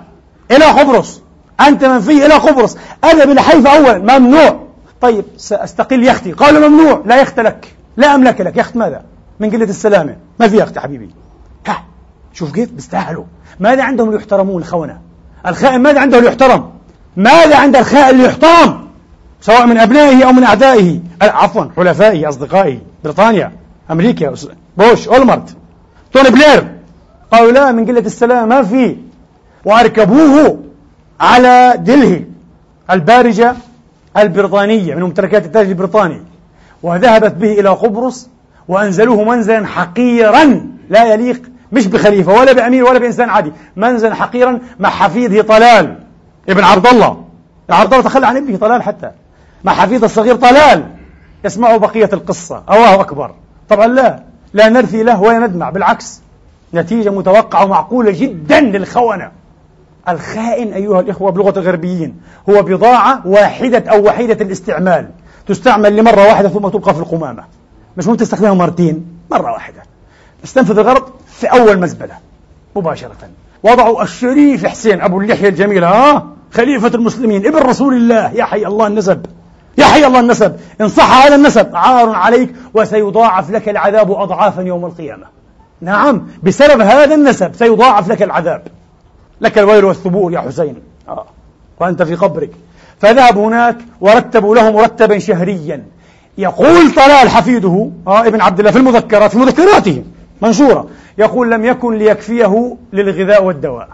[0.51, 1.21] إلى قبرص.
[1.67, 2.77] أنت منفي إلى قبرص.
[3.03, 4.19] أذهب إلى حيفا أولا.
[4.19, 4.59] ممنوع.
[5.01, 6.31] طيب سأستقل يختي.
[6.31, 7.01] قالوا ممنوع.
[7.05, 7.75] لا يخت لك.
[7.97, 8.57] لا أملك لك.
[8.57, 9.01] يخت ماذا؟
[9.39, 10.15] من قلة السلامة.
[10.39, 11.09] ما في يخت حبيبي؟
[11.67, 11.83] ها
[12.33, 13.23] شوف كيف بيستاهلوا.
[13.59, 14.97] ماذا عندهم ليحترمون الخونة؟
[15.47, 16.71] الخائن ماذا عنده ليحترم
[17.17, 18.87] ماذا عند الخائن اللي يحترم؟
[19.41, 20.99] سواء من أبنائه أو من أعدائه.
[21.21, 22.79] عفوا حلفائه أصدقائه.
[23.03, 23.51] بريطانيا
[23.91, 24.33] أمريكا
[24.77, 25.55] بوش أولمرت.
[26.13, 26.67] توني بلير
[27.31, 28.97] قالوا لا من قلة السلام ما في.
[29.65, 30.59] وأركبوه
[31.19, 32.21] على دلهي
[32.91, 33.55] البارجة
[34.17, 36.21] البريطانية من ممتلكات التاج البريطاني.
[36.83, 38.29] وذهبت به إلى قبرص
[38.67, 40.67] وأنزلوه منزلا حقيرا.
[40.89, 41.41] لا يليق
[41.71, 43.51] مش بخليفة ولا بأمير ولا بإنسان عادي.
[43.75, 45.97] منزلا حقيرا مع حفيده طلال
[46.49, 47.23] ابن عبد الله.
[47.69, 49.11] عبد الله تخلى عن ابنه طلال حتى.
[49.63, 50.83] مع حفيده الصغير طلال.
[51.45, 52.63] اسمعوا بقية القصة.
[52.69, 53.31] الله أكبر.
[53.69, 54.32] طبعا لا.
[54.53, 55.69] لا نرثي له ولا ندمع.
[55.69, 56.21] بالعكس
[56.73, 59.31] نتيجة متوقعة ومعقولة جدا للخونة.
[60.09, 62.15] الخائن أيها الإخوة بلغة الغربيين
[62.49, 65.09] هو بضاعة واحدة أو وحيدة الاستعمال.
[65.47, 67.43] تستعمل لمرة واحدة ثم تبقى في القمامة.
[67.97, 69.83] مش ممكن تستخدمها مرتين مرة واحدة.
[70.43, 72.15] استنفذ الغرض في أول مزبلة
[72.75, 73.29] مباشرة.
[73.63, 78.31] وضعوا الشريف حسين أبو اللحية الجميلة ها خليفة المسلمين ابن رسول الله.
[78.31, 79.25] يا حي الله النسب.
[79.77, 80.55] يا حي الله النسب.
[80.81, 85.25] إن صح هذا النسب عار عليك وسيضاعف لك العذاب أضعافا يوم القيامة.
[85.81, 88.67] نعم بسبب هذا النسب سيضاعف لك العذاب.
[89.41, 90.75] لك الويل والثبور يا حسين.
[91.09, 91.25] آه.
[91.79, 92.49] وأنت في قبرك.
[92.99, 95.83] فذهب هناك ورتبوا له مرتبا شهريا.
[96.37, 100.03] يقول طلال حفيده آه ابن عبد الله في المذكرات في مذكراته
[100.41, 103.89] منشورة يقول لم يكن ليكفيه للغذاء والدواء.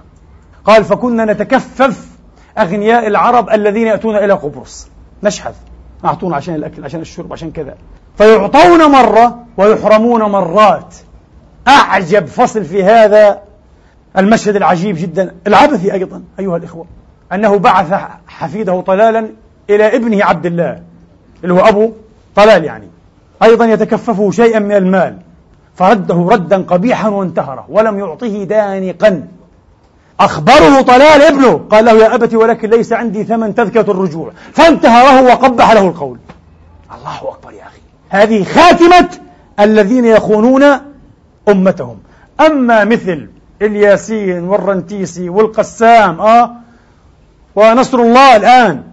[0.65, 2.05] قال فكنا نتكفف
[2.57, 4.87] أغنياء العرب الذين يأتون إلى قبرص.
[5.23, 5.53] نشحذ
[6.05, 7.75] أعطونا عشان الأكل عشان الشرب عشان كذا.
[8.17, 10.95] فيعطون مرة ويحرمون مرات.
[11.67, 13.39] أعجب فصل في هذا
[14.17, 16.85] المشهد العجيب جدا العبثي أيضا أيها الإخوة
[17.33, 17.93] أنه بعث
[18.27, 19.29] حفيده طلالا
[19.69, 20.81] إلى ابنه عبد الله
[21.43, 21.91] اللي هو أبو
[22.35, 22.87] طلال يعني.
[23.43, 25.17] أيضا يتكففه شيئا من المال.
[25.75, 29.27] فرده ردا قبيحا وانتهره ولم يعطه دانقا.
[30.19, 31.61] أخبره طلال ابنه.
[31.71, 34.31] قال له يا أبت ولكن ليس عندي ثمن تذكرة الرجوع.
[34.53, 36.17] فانتهره وقبح له القول.
[36.95, 37.81] الله أكبر يا أخي.
[38.09, 39.09] هذه خاتمة
[39.59, 40.63] الذين يخونون
[41.49, 41.97] أمتهم.
[42.45, 43.27] أما مثل
[43.61, 46.51] الياسين والرنتيسي والقسام آه
[47.55, 48.83] ونصر الله الآن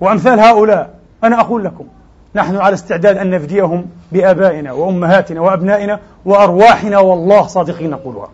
[0.00, 0.90] وأمثال هؤلاء
[1.24, 1.84] أنا أقول لكم
[2.34, 8.28] نحن على استعداد أن نفديهم بآبائنا وأمهاتنا وأبنائنا وأرواحنا والله صادقين نقولها.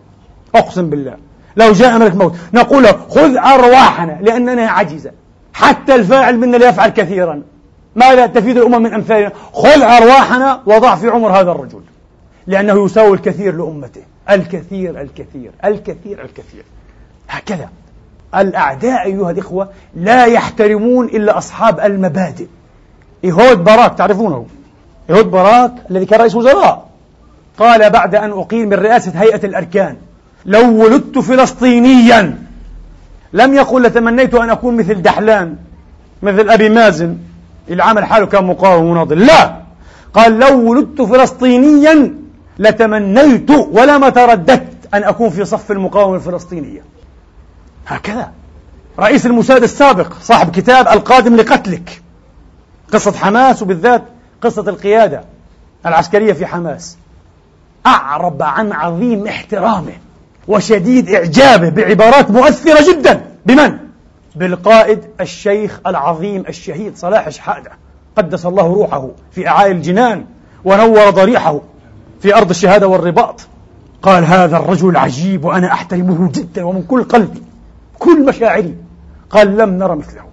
[0.55, 1.15] أقسم بالله.
[1.55, 2.35] لو جاء ملك موت.
[2.53, 5.11] نقول له خذ أرواحنا لأننا عجزة.
[5.53, 7.41] حتى الفاعل منا لا يفعل كثيرا.
[7.95, 11.81] ماذا تفيد الأمم من أمثالنا؟ خذ أرواحنا وضع في عمر هذا الرجل.
[12.47, 14.01] لأنه يساوي الكثير لأمته.
[14.29, 16.63] الكثير الكثير الكثير الكثير.
[17.29, 17.69] هكذا.
[18.35, 22.47] الأعداء أيها الإخوة لا يحترمون إلا أصحاب المبادئ.
[23.23, 24.45] إيهود باراك تعرفونه؟
[25.09, 26.85] إيهود باراك الذي كان رئيس وزراء.
[27.59, 29.95] قال بعد أن أقيل من رئاسة هيئة الأركان.
[30.45, 32.39] لو ولدت فلسطينيا
[33.33, 35.55] لم يقل لتمنيت أن أكون مثل دحلان
[36.23, 37.17] مثل أبي مازن
[37.69, 39.63] اللي عمل حاله كان مقاوم مناضل لا!
[40.13, 42.15] قال لو ولدت فلسطينيا
[42.59, 46.83] لتمنيت ولما ترددت أن أكون في صف المقاومة الفلسطينية.
[47.87, 48.31] هكذا.
[48.99, 52.01] رئيس الموساد السابق صاحب كتاب القادم لقتلك.
[52.93, 54.03] قصة حماس وبالذات
[54.41, 55.23] قصة القيادة
[55.85, 56.97] العسكرية في حماس.
[57.85, 59.93] أعرب عن عظيم احترامه.
[60.47, 63.25] وشديد إعجابه بعبارات مؤثرة جدا.
[63.45, 63.77] بمن؟
[64.35, 67.71] بالقائد الشيخ العظيم الشهيد صلاح شحادة.
[68.17, 70.25] قدس الله روحه في أعالي الجنان
[70.65, 71.61] ونور ضريحه
[72.21, 73.47] في أرض الشهادة والرباط.
[74.01, 77.41] قال هذا الرجل عجيب وأنا أحترمه جدا ومن كل قلبي
[77.99, 78.75] كل مشاعري.
[79.29, 80.23] قال لم نرى مثله.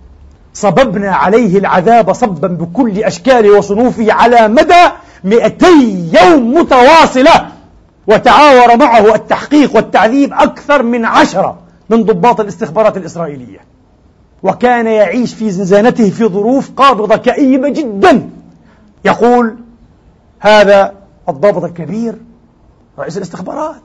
[0.55, 4.87] صببنا عليه العذاب صبا بكل أشكاله وصنوفه على مدى
[5.25, 7.60] مئتي يوم متواصلة.
[8.11, 11.59] وتعاور معه التحقيق والتعذيب أكثر من عشرة
[11.91, 13.59] من ضباط الاستخبارات الإسرائيلية.
[14.43, 18.31] وكان يعيش في زنزانته في ظروف قابضة كئيبة جدا.
[19.05, 19.57] يقول
[20.41, 20.93] هذا
[21.29, 22.15] الضابط الكبير
[22.99, 23.83] رئيس الاستخبارات.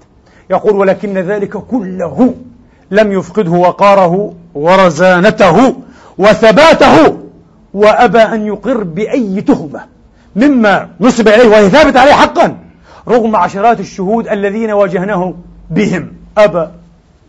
[0.50, 2.34] يقول ولكن ذلك كله
[2.92, 5.76] لم يفقده وقاره ورزانته
[6.18, 7.18] وثباته
[7.74, 9.86] وأبى أن يقر بأي تهمة
[10.36, 12.58] مما نصب إليه وهي ثابت عليه حقا.
[13.08, 15.34] رغم عشرات الشهود الذين واجهناه
[15.70, 16.68] بهم أبى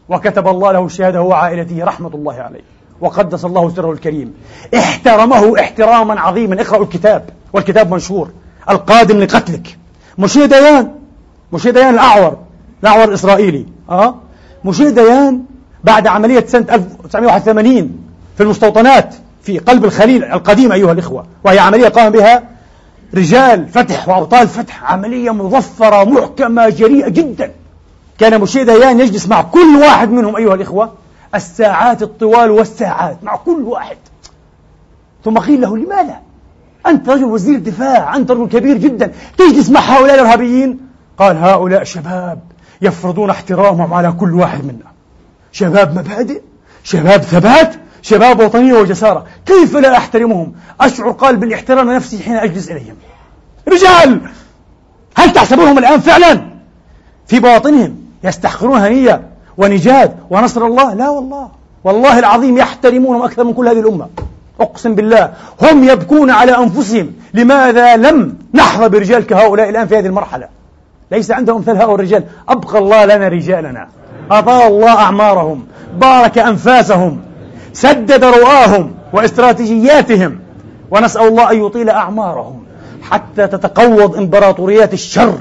[0.09, 2.61] وكتب الله له الشهادة هو وعائلته رحمة الله عليه
[3.01, 4.35] وقدس الله سره الكريم.
[4.75, 6.61] احترمه احتراما عظيما.
[6.61, 8.31] اقرأوا الكتاب والكتاب منشور.
[8.71, 9.79] القادم لقتلك.
[10.19, 10.91] مشير ديان
[11.53, 12.37] مشير ديان الأعور
[12.83, 13.67] الأعور الإسرائيلي.
[13.91, 14.15] أه؟
[14.65, 15.43] مشير ديان
[15.85, 17.99] بعد عملية سنة 1981
[18.37, 22.43] في المستوطنات في قلب الخليل القديم أيها الإخوة وهي عملية قام بها
[23.15, 27.53] رجال فتح وأبطال فتح عملية مظفرة محكمة جريئة جدا.
[28.19, 30.93] كان مشير ديان يجلس مع كل واحد منهم أيها الإخوة
[31.35, 33.97] الساعات الطوال والساعات مع كل واحد.
[35.25, 36.17] ثم قيل له لماذا؟
[36.87, 40.79] أنت رجل وزير دفاع أنت رجل كبير جدا تجلس مع هؤلاء الإرهابيين؟
[41.19, 42.41] قال هؤلاء شباب
[42.83, 44.93] يفرضون احترامهم على كل واحد منا.
[45.53, 46.43] شباب مبادئ
[46.85, 47.75] شباب ثبات
[48.07, 52.95] شباب وطنية وجسارة كيف لا أحترمهم؟ أشعر قال بالاحترام نفسي حين أجلس إليهم.
[53.69, 54.21] رجال
[55.17, 56.41] هل تحسبونهم الآن فعلا؟
[57.27, 59.23] في بواطنهم يستحقرون هنية
[59.57, 61.49] ونجاد ونصر الله؟ لا والله.
[61.85, 64.09] والله العظيم يحترمونهم أكثر من كل هذه الأمة.
[64.61, 65.33] أقسم بالله
[65.63, 67.13] هم يبكون على أنفسهم.
[67.35, 70.49] لماذا لم نحظى برجال كهؤلاء الآن في هذه المرحلة؟
[71.11, 72.25] ليس عندهم مثل هؤلاء الرجال.
[72.49, 73.89] أبقى الله لنا رجالنا.
[74.31, 75.67] أطال الله أعمارهم.
[76.01, 77.26] بارك أنفاسهم.
[77.77, 80.39] سدد رؤاهم واستراتيجياتهم.
[80.91, 82.65] ونسأل الله أن يطيل أعمارهم
[83.03, 85.39] حتى تتقوض إمبراطوريات الشر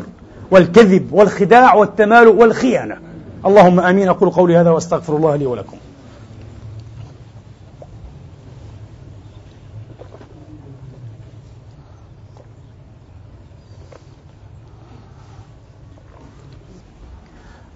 [0.51, 2.97] والكذب والخداع والتمال والخيانة.
[3.45, 4.09] اللهم آمين.
[4.09, 5.77] أقول قولي هذا وأستغفر الله لي ولكم.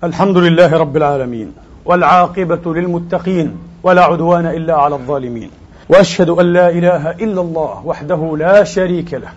[0.04, 1.54] الحمد لله رب العالمين
[1.86, 3.69] والعاقبة للمتقين.
[3.90, 5.50] ولا عدوان إلا على الظالمين.
[5.90, 9.30] وأشهد أن لا إله إلا الله وحده لا شريك له.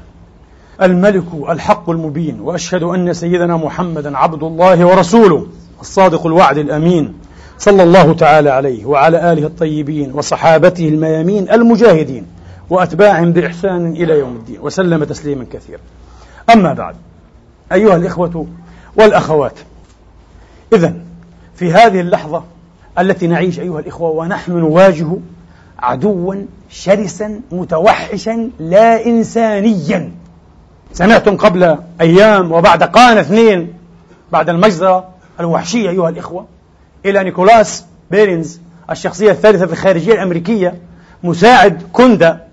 [0.82, 2.40] الملك الحق المبين.
[2.40, 5.46] وأشهد أن سيدنا محمدا عبد الله ورسوله
[5.80, 7.14] الصادق الوعد الأمين
[7.58, 12.26] صلى الله تعالى عليه وعلى آله الطيبين وصحابته الميامين المجاهدين
[12.70, 14.58] وأتباعهم بإحسان إلى يوم الدين.
[14.60, 15.80] وسلم تسليما كثيرا.
[16.52, 16.94] أما بعد
[17.72, 18.46] أيها الإخوة
[18.96, 19.58] والأخوات
[20.72, 20.94] إذا
[21.54, 22.44] في هذه اللحظة
[22.98, 25.16] التي نعيش أيها الإخوة ونحن نواجه
[25.78, 26.34] عدوا
[26.68, 30.12] شرسا متوحشا لا إنسانيا.
[30.92, 33.72] سمعتم قبل أيام وبعد قانا اثنين
[34.32, 35.08] بعد المجزرة
[35.40, 36.46] الوحشية أيها الإخوة
[37.06, 40.74] إلى نيكولاس بيرنز الشخصية الثالثة في الخارجية الأمريكية
[41.22, 42.44] مساعد كندا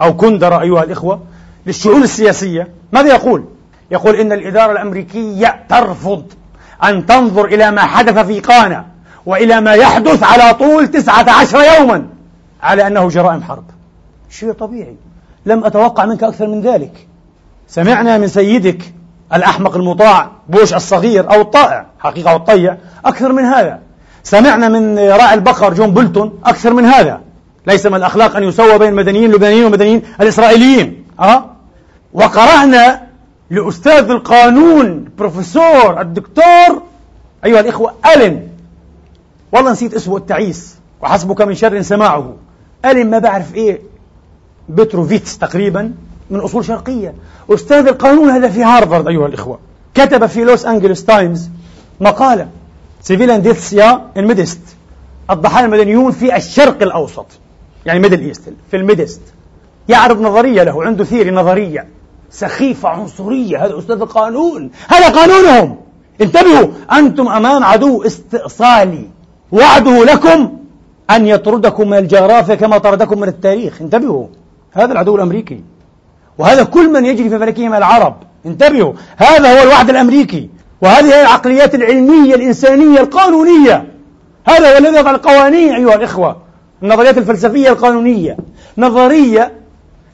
[0.00, 1.20] أو كندرة أيها الإخوة
[1.66, 2.68] للشؤون السياسية.
[2.92, 3.44] ماذا يقول؟
[3.90, 6.24] يقول إن الإدارة الأمريكية ترفض
[6.84, 8.95] أن تنظر إلى ما حدث في قانا.
[9.26, 12.06] وإلى ما يحدث على طول تسعة عشر يوما.
[12.62, 13.64] على أنه جرائم حرب.
[14.30, 14.96] شيء طبيعي.
[15.46, 17.06] لم أتوقع منك أكثر من ذلك.
[17.68, 18.92] سمعنا من سيدك
[19.34, 23.78] الأحمق المطاع بوش الصغير أو الطائع حقيقة أو الطيع أكثر من هذا.
[24.22, 27.20] سمعنا من راعي البقر جون بولتون أكثر من هذا.
[27.66, 31.04] ليس من الأخلاق أن يسوى بين المدنيين اللبنانيين والمدنيين الإسرائيليين.
[31.20, 31.44] أه؟
[32.12, 33.02] وقرأنا
[33.50, 36.82] لأستاذ القانون بروفيسور الدكتور
[37.44, 38.55] أيها الإخوة ألين.
[39.56, 42.34] والله نسيت اسمه التعيس وحسبك من شر سماعه.
[42.84, 43.80] ألين ما بعرف إيه
[44.68, 45.94] بتروفيتس تقريبا
[46.30, 47.14] من أصول شرقية.
[47.50, 49.58] أستاذ القانون هذا في هارفارد أيها الإخوة.
[49.94, 51.48] كتب في لوس أنجلوس تايمز
[52.00, 52.48] مقالة
[53.02, 54.60] civilian deaths in the Mideast
[55.30, 57.26] الضحايا المدنيون في الشرق الأوسط
[57.86, 59.20] يعني Middle East في ال Mideast.
[59.88, 61.88] يعرض نظرية له عنده theory نظرية.
[62.30, 64.70] سخيفة عنصرية هذا أستاذ القانون.
[64.88, 65.76] هذا قانونهم.
[66.20, 69.15] انتبهوا أنتم أمام عدو استئصالي.
[69.52, 70.58] وعده لكم
[71.10, 73.82] أن يطردكم من الجغرافيا كما طردكم من التاريخ.
[73.82, 74.26] انتبهوا
[74.72, 75.60] هذا العدو الأمريكي.
[76.38, 78.14] وهذا كل من يجري في فلكهم العرب.
[78.46, 80.50] انتبهوا هذا هو الوعد الأمريكي.
[80.82, 83.86] وهذه هي العقليات العلمية الإنسانية القانونية.
[84.46, 86.36] هذا هو الذي يضع القوانين أيها الإخوة.
[86.82, 88.36] النظريات الفلسفية القانونية.
[88.78, 89.52] نظرية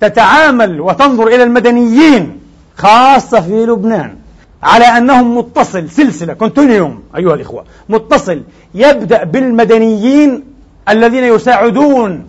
[0.01, 2.41] تتعامل وتنظر إلى المدنيين
[2.77, 4.17] خاصة في لبنان.
[4.63, 8.43] على أنهم متصل سلسلة كونتينيوم أيها الإخوة متصل
[8.75, 10.45] يبدأ بالمدنيين
[10.89, 12.25] الذين يساعدون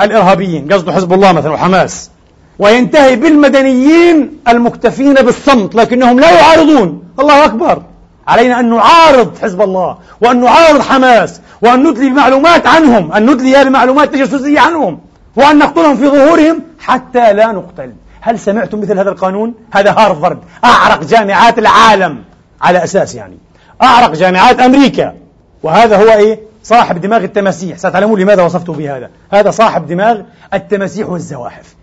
[0.00, 2.10] الإرهابيين قصده حزب الله مثلا وحماس
[2.58, 7.02] وينتهي بالمدنيين المكتفين بالصمت لكنهم لا يعارضون.
[7.20, 7.82] الله أكبر.
[8.28, 14.14] علينا أن نعارض حزب الله وأن نعارض حماس وأن ندلي بمعلومات عنهم أن ندلي بمعلومات
[14.14, 14.98] تجسسية عنهم
[15.36, 17.92] وأن نقتلهم في ظهورهم حتى لا نقتل.
[18.28, 22.24] هل سمعتم مثل هذا القانون؟ هذا هارفارد أعرق جامعات العالم
[22.60, 23.38] على أساس يعني.
[23.82, 25.14] أعرق جامعات أمريكا.
[25.62, 27.78] وهذا هو إيه؟ صاحب دماغ التماسيح.
[27.78, 29.10] ستعلمون لماذا وصفته بهذا.
[29.30, 30.20] هذا صاحب دماغ
[30.54, 31.74] التماسيح والزواحف.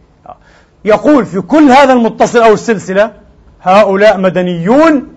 [0.85, 3.11] يقول في كل هذا المتصل أو السلسلة
[3.61, 5.07] هؤلاء مدنيون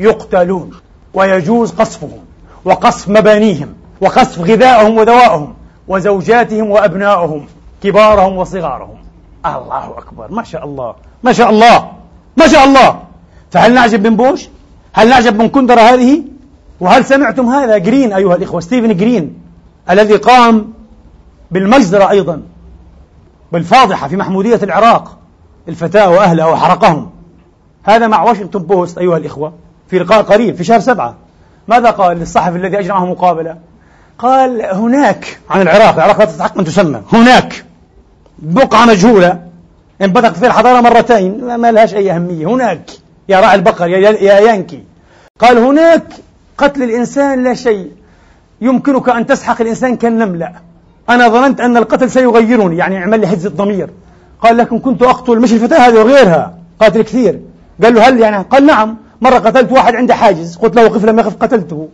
[0.00, 0.70] يقتلون
[1.14, 2.24] ويجوز قصفهم
[2.64, 5.54] وقصف مبانيهم وقصف غذائهم ودوائهم
[5.88, 7.46] وزوجاتهم وأبنائهم
[7.82, 9.03] كبارهم وصغارهم.
[9.46, 10.32] الله أكبر.
[10.32, 10.94] ما شاء الله.
[11.22, 11.92] ما شاء الله.
[12.36, 13.02] ما شاء الله.
[13.50, 14.48] فهل نعجب من بوش؟
[14.92, 16.22] هل نعجب من كندرة هذه؟
[16.80, 19.40] وهل سمعتم هذا جرين أيها الإخوة؟ ستيفن جرين
[19.90, 20.72] الذي قام
[21.50, 22.42] بالمجزرة أيضا
[23.52, 25.16] بالفاضحة في محمودية العراق
[25.68, 27.10] الفتاة وأهلها وحرقهم.
[27.82, 29.52] هذا مع واشنطن بوست أيها الإخوة
[29.88, 31.14] في لقاء قريب في شهر سبعة.
[31.68, 33.56] ماذا قال للصحفي الذي أجرى مقابلة؟
[34.18, 37.64] قال هناك عن العراق العراق لا تستحق أن تسمى هناك.
[38.38, 39.40] بقعة مجهولة.
[40.02, 42.46] انبثق فيها الحضارة مرتين ما لهاش أي أهمية.
[42.46, 42.90] هناك
[43.28, 44.82] يا راعي البقر يا, يا يانكي.
[45.38, 46.04] قال هناك
[46.58, 47.90] قتل الإنسان لا شيء.
[48.60, 50.52] يمكنك أن تسحق الإنسان كالنملة.
[51.10, 53.90] أنا ظننت أن القتل سيغيرني يعني يعمل لي حفظ الضمير.
[54.40, 56.58] قال لكن كنت أقتل مش الفتاة هذه وغيرها.
[56.80, 57.40] قاتل كثير.
[57.82, 58.96] قال له هل يعني؟ قال نعم.
[59.20, 60.56] مرة قتلت واحد عنده حاجز.
[60.56, 61.88] قلت له وقف لم يقف قتلته.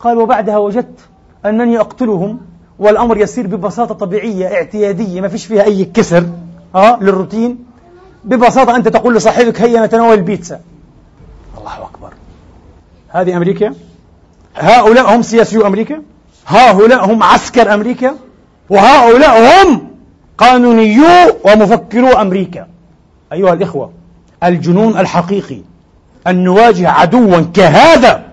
[0.00, 1.00] قال وبعدها وجدت
[1.46, 2.40] أنني أقتلهم.
[2.78, 6.26] والأمر يسير ببساطة طبيعية اعتيادية ما فيش فيها أي كسر
[6.74, 7.58] ها للروتين.
[8.24, 10.60] ببساطة أنت تقول لصاحبك هيا نتناول البيتزا.
[11.58, 12.12] الله أكبر.
[13.08, 13.74] هذه أمريكا؟
[14.56, 16.02] هؤلاء هم سياسيو أمريكا؟
[16.46, 18.14] هؤلاء هم عسكر أمريكا؟
[18.70, 19.88] وهؤلاء هم
[20.38, 21.04] قانونيو
[21.44, 22.66] ومفكرو أمريكا.
[23.32, 23.92] أيها الإخوة
[24.44, 25.60] الجنون الحقيقي
[26.26, 28.24] أن نواجه عدوا كهذا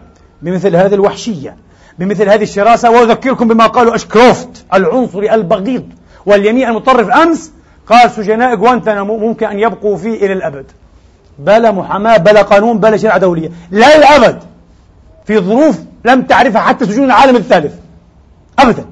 [0.41, 1.55] بمثل هذه الوحشية.
[1.99, 5.89] بمثل هذه الشراسة وأذكركم بما قاله أشكروفت العنصري البغيض
[6.25, 7.51] واليمين المتطرف أمس
[7.87, 10.65] قال سجناء غوانتنامو ممكن أن يبقوا فيه إلى الأبد.
[11.39, 13.51] بلا محاماة بلا قانون بلا شريعة دولية.
[13.71, 14.43] لا الأبد
[15.25, 17.73] في ظروف لم تعرفها حتى سجون العالم الثالث.
[18.59, 18.85] أبدا.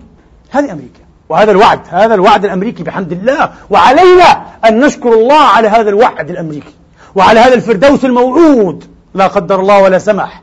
[0.50, 1.00] هذه أمريكا.
[1.30, 3.52] وهذا الوعد هذا الوعد الأمريكي بحمد الله.
[3.70, 6.74] وعلينا أن نشكر الله على هذا الوعد الأمريكي.
[7.16, 8.84] وعلى هذا الفردوس الموعود.
[9.14, 10.42] لا قدر الله ولا سمح.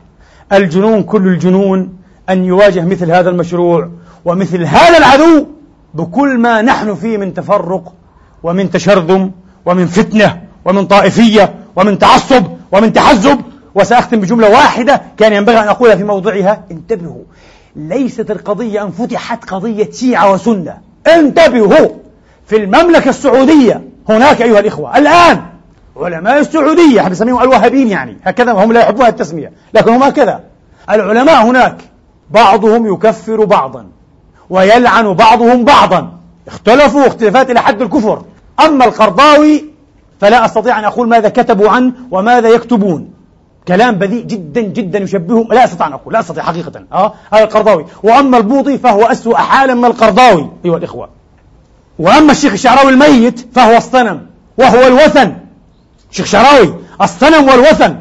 [0.53, 1.98] الجنون كل الجنون.
[2.29, 3.89] أن يواجه مثل هذا المشروع
[4.25, 5.45] ومثل هذا العدو
[5.93, 7.93] بكل ما نحن فيه من تفرق
[8.43, 9.31] ومن تشرذم
[9.65, 13.39] ومن فتنة ومن طائفية ومن تعصب ومن تحزب.
[13.75, 16.63] وسأختم بجملة واحدة كان ينبغي أن أقولها في موضعها.
[16.71, 17.23] انتبهوا
[17.75, 20.77] ليست القضية أن فتحت قضية شيعة وسنة.
[21.07, 21.87] انتبهوا
[22.47, 25.41] في المملكة السعودية هناك أيها الإخوة الآن
[25.97, 30.39] علماء السعودية إحنا نسميهم الوهابيين يعني هكذا هم لا يحبون التسمية لكن هم هكذا.
[30.89, 31.75] العلماء هناك
[32.31, 33.85] بعضهم يكفر بعضا
[34.49, 36.11] ويلعن بعضهم بعضا.
[36.47, 38.23] اختلفوا اختلافات إلى حد الكفر.
[38.65, 39.65] أما القرضاوي
[40.21, 43.11] فلا أستطيع أن أقول ماذا كتبوا عنه وماذا يكتبون.
[43.67, 46.83] كلام بذيء جدا جدا يشبههم لا أستطيع أن أقول لا أستطيع حقيقه.
[46.93, 47.85] آه هذا القرضاوي.
[48.03, 50.49] وأما البوطي فهو اسوء حالا من القرضاوي.
[50.65, 51.09] أيها الإخوة.
[51.99, 54.25] وأما الشيخ الشعراوي الميت فهو الصنم
[54.57, 55.33] وهو الوثن.
[56.11, 57.95] شيخ شعراوي الصنم والوثن.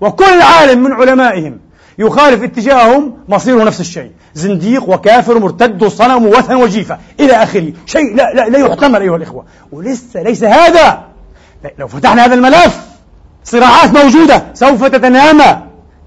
[0.00, 1.58] وكل عالم من علمائهم
[2.02, 4.10] يخالف اتجاههم مصيره نفس الشيء.
[4.34, 6.98] زنديق وكافر ومرتد وصنم ووثن وجيفة.
[7.20, 7.72] إلى آخره.
[7.86, 9.44] شيء لا, لا, لا يحتمل أيها الإخوة.
[9.72, 11.02] ولسه ليس هذا.
[11.78, 12.80] لو فتحنا هذا الملف
[13.44, 14.44] صراعات موجودة.
[14.54, 15.58] سوف تتنامى.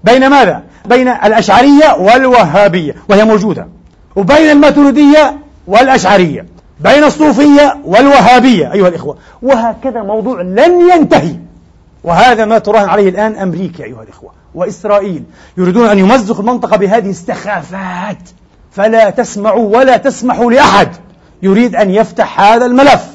[0.04, 2.96] بين ماذا؟ بين الأشعرية والوهابية.
[3.10, 3.68] وهي موجودة.
[4.16, 5.38] وبين الماتريدية
[5.68, 6.46] والأشعرية.
[6.80, 8.74] بين الصوفية والوهابية.
[8.74, 9.18] أيها الإخوة.
[9.42, 11.36] وهكذا موضوع لن ينتهي.
[12.04, 14.32] وهذا ما تراهن عليه الآن أمريكا أيها الإخوة.
[14.56, 15.24] وإسرائيل
[15.58, 18.30] يريدون أن يمزقوا المنطقة بهذه السخافات.
[18.72, 20.90] فلا تسمعوا ولا تسمحوا لأحد
[21.42, 23.08] يريد أن يفتح هذا الملف.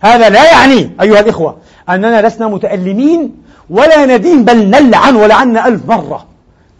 [0.00, 1.56] هذا لا يعني أيها الإخوة
[1.88, 3.34] أننا لسنا متألمين
[3.70, 6.26] ولا ندين بل نلعن ولعنا ألف مرة.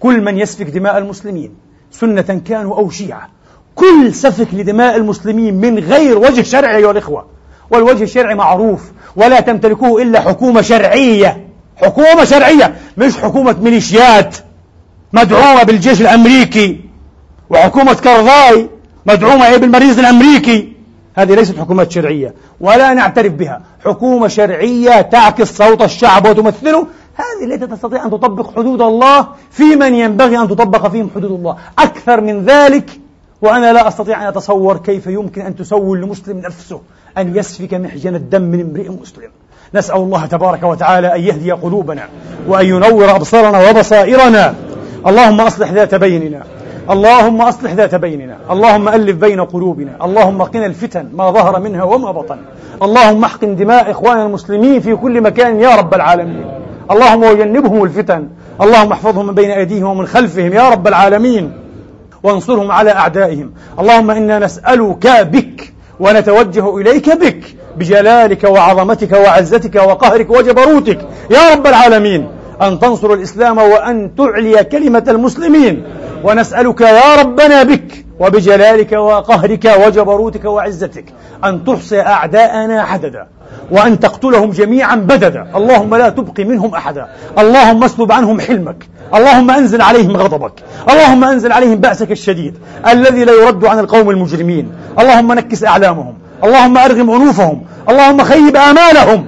[0.01, 1.55] كل من يسفك دماء المسلمين
[1.91, 3.29] سنة كانوا أو شيعة.
[3.75, 7.27] كل سفك لدماء المسلمين من غير وجه شرعي أيها الإخوة.
[7.71, 8.93] والوجه الشرعي معروف.
[9.17, 11.47] ولا تمتلكوه إلا حكومة شرعية.
[11.77, 12.75] حكومة شرعية.
[12.97, 14.37] مش حكومة ميليشيات
[15.13, 16.81] مدعومة بالجيش الأمريكي
[17.51, 18.71] وحكومة كرضاي
[19.07, 19.57] مدعومة إيه
[19.99, 20.75] الأمريكي.
[21.17, 23.63] هذه ليست حكومات شرعية ولا نعترف بها.
[23.85, 26.87] حكومة شرعية تعكس صوت الشعب وتمثله.
[27.15, 31.57] هذه التي تستطيع أن تطبق حدود الله في من ينبغي أن تطبق فيهم حدود الله.
[31.79, 32.91] أكثر من ذلك
[33.43, 36.81] وأنا لا أستطيع أن أتصور كيف يمكن أن تسول لمسلم نفسه
[37.19, 39.31] أن يسفك محجن الدم من امرئ مسلم.
[39.75, 42.03] نسأل الله تبارك وتعالى أن يهدي قلوبنا
[42.49, 44.55] وأن ينور أبصارنا وبصائرنا.
[45.07, 46.43] اللهم أصلح ذات بيننا.
[46.91, 48.37] اللهم أصلح ذات بيننا.
[48.51, 49.91] اللهم ألف بين قلوبنا.
[50.05, 52.39] اللهم قنا الفتن ما ظهر منها وما بطن.
[52.83, 56.45] اللهم احقن دماء إخواننا المسلمين في كل مكان يا رب العالمين.
[56.91, 58.29] اللهم وجنبهم الفتن.
[58.63, 61.53] اللهم احفظهم من بين أيديهم ومن خلفهم يا رب العالمين.
[62.23, 63.51] وانصرهم على أعدائهم.
[63.79, 67.57] اللهم إنا نسألك بك ونتوجه إليك بك.
[67.79, 70.99] بجلالك وعظمتك وعزتك وقهرك وجبروتك
[71.31, 72.29] يا رب العالمين
[72.63, 75.85] أن تنصر الإسلام وأن تعلي كلمة المسلمين.
[76.25, 81.05] ونسألك يا ربنا بك وبجلالك وقهرك وجبروتك وعزتك
[81.45, 83.27] أن تحصي أعداءنا عددا
[83.71, 85.47] وأن تقتلهم جميعا بددا.
[85.57, 87.07] اللهم لا تبقي منهم أحدا.
[87.39, 88.87] اللهم اسلب عنهم حلمك.
[89.15, 90.53] اللهم أنزل عليهم غضبك.
[90.91, 92.55] اللهم أنزل عليهم بأسك الشديد.
[92.89, 94.73] الذي لا يرد عن القوم المجرمين.
[94.99, 96.15] اللهم نكس أعلامهم.
[96.45, 97.63] اللهم أرغم أنوفهم.
[97.89, 99.27] اللهم خيب آمالهم.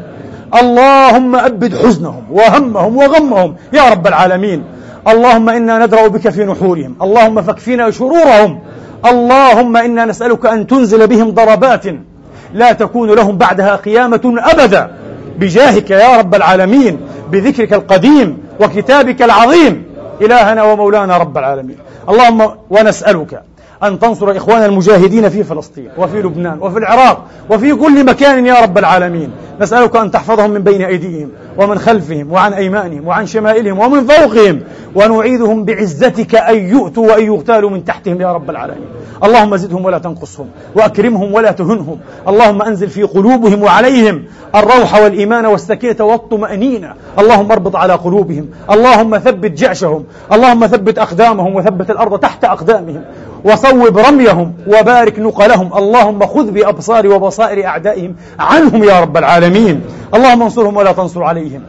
[0.60, 3.56] اللهم أبد حزنهم وهمهم وغمهم.
[3.72, 4.64] يا رب العالمين.
[5.08, 6.96] اللهم إنا ندرأ بك في نحورهم.
[7.02, 8.60] اللهم فاكفينا شرورهم.
[9.06, 11.84] اللهم إنا نسألك أن تنزل بهم ضربات
[12.54, 14.90] لا تكون لهم بعدها قيامة أبدا.
[15.38, 17.00] بجاهك يا رب العالمين.
[17.30, 19.84] بذكرك القديم وكتابك العظيم.
[20.22, 21.76] إلهنا ومولانا رب العالمين.
[22.08, 23.42] اللهم ونسألك
[23.84, 28.78] أن تنصر إخوان المجاهدين في فلسطين وفي لبنان وفي العراق وفي كل مكان يا رب
[28.78, 29.30] العالمين.
[29.60, 34.60] نسألك أن تحفظهم من بين أيديهم ومن خلفهم وعن أيمانهم وعن شمائلهم ومن فوقهم
[34.94, 38.88] ونعيدهم بعزتك أن يؤتوا وأن يغتالوا من تحتهم يا رب العالمين.
[39.24, 41.98] اللهم زدهم ولا تنقصهم وأكرمهم ولا تهنهم.
[42.28, 44.24] اللهم أنزل في قلوبهم وعليهم
[44.54, 46.94] الروح والإيمان والسكينة والطمأنينة.
[47.18, 48.48] اللهم اربط على قلوبهم.
[48.70, 53.02] اللهم ثبت جأشهم اللهم ثبت أقدامهم وثبت الأرض تحت أقدامهم.
[53.46, 55.68] وصوب رميهم وبارك نقلهم.
[55.80, 59.76] اللهم خذ بأبصار وبصائر أعدائهم عنهم يا رب العالمين.
[60.14, 61.62] اللهم انصرهم ولا تنصر عليهم.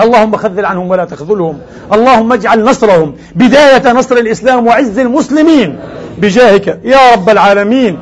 [0.00, 1.56] اللهم خذل عنهم ولا تخذلهم.
[1.92, 5.78] اللهم اجعل نصرهم بداية نصر الإسلام وعز المسلمين
[6.18, 7.98] بجاهك يا رب العالمين.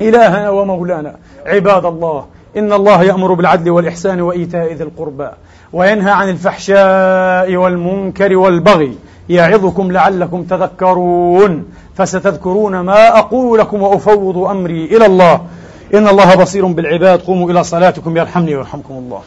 [0.00, 1.12] إلهنا ومولانا.
[1.46, 2.24] عباد الله
[2.56, 5.28] إن الله يأمر بالعدل والإحسان وإيتاء ذي القربى
[5.72, 8.92] وينهى عن الفحشاء والمنكر والبغي.
[9.28, 11.64] يعظكم لعلكم تذكرون.
[11.96, 15.40] فستذكرون ما أقول لكم وأفوض أمري إلى الله.
[15.94, 17.20] إن الله بصير بالعباد.
[17.20, 19.20] قوموا إلى صلاتكم يرحمني ويرحمكم الله.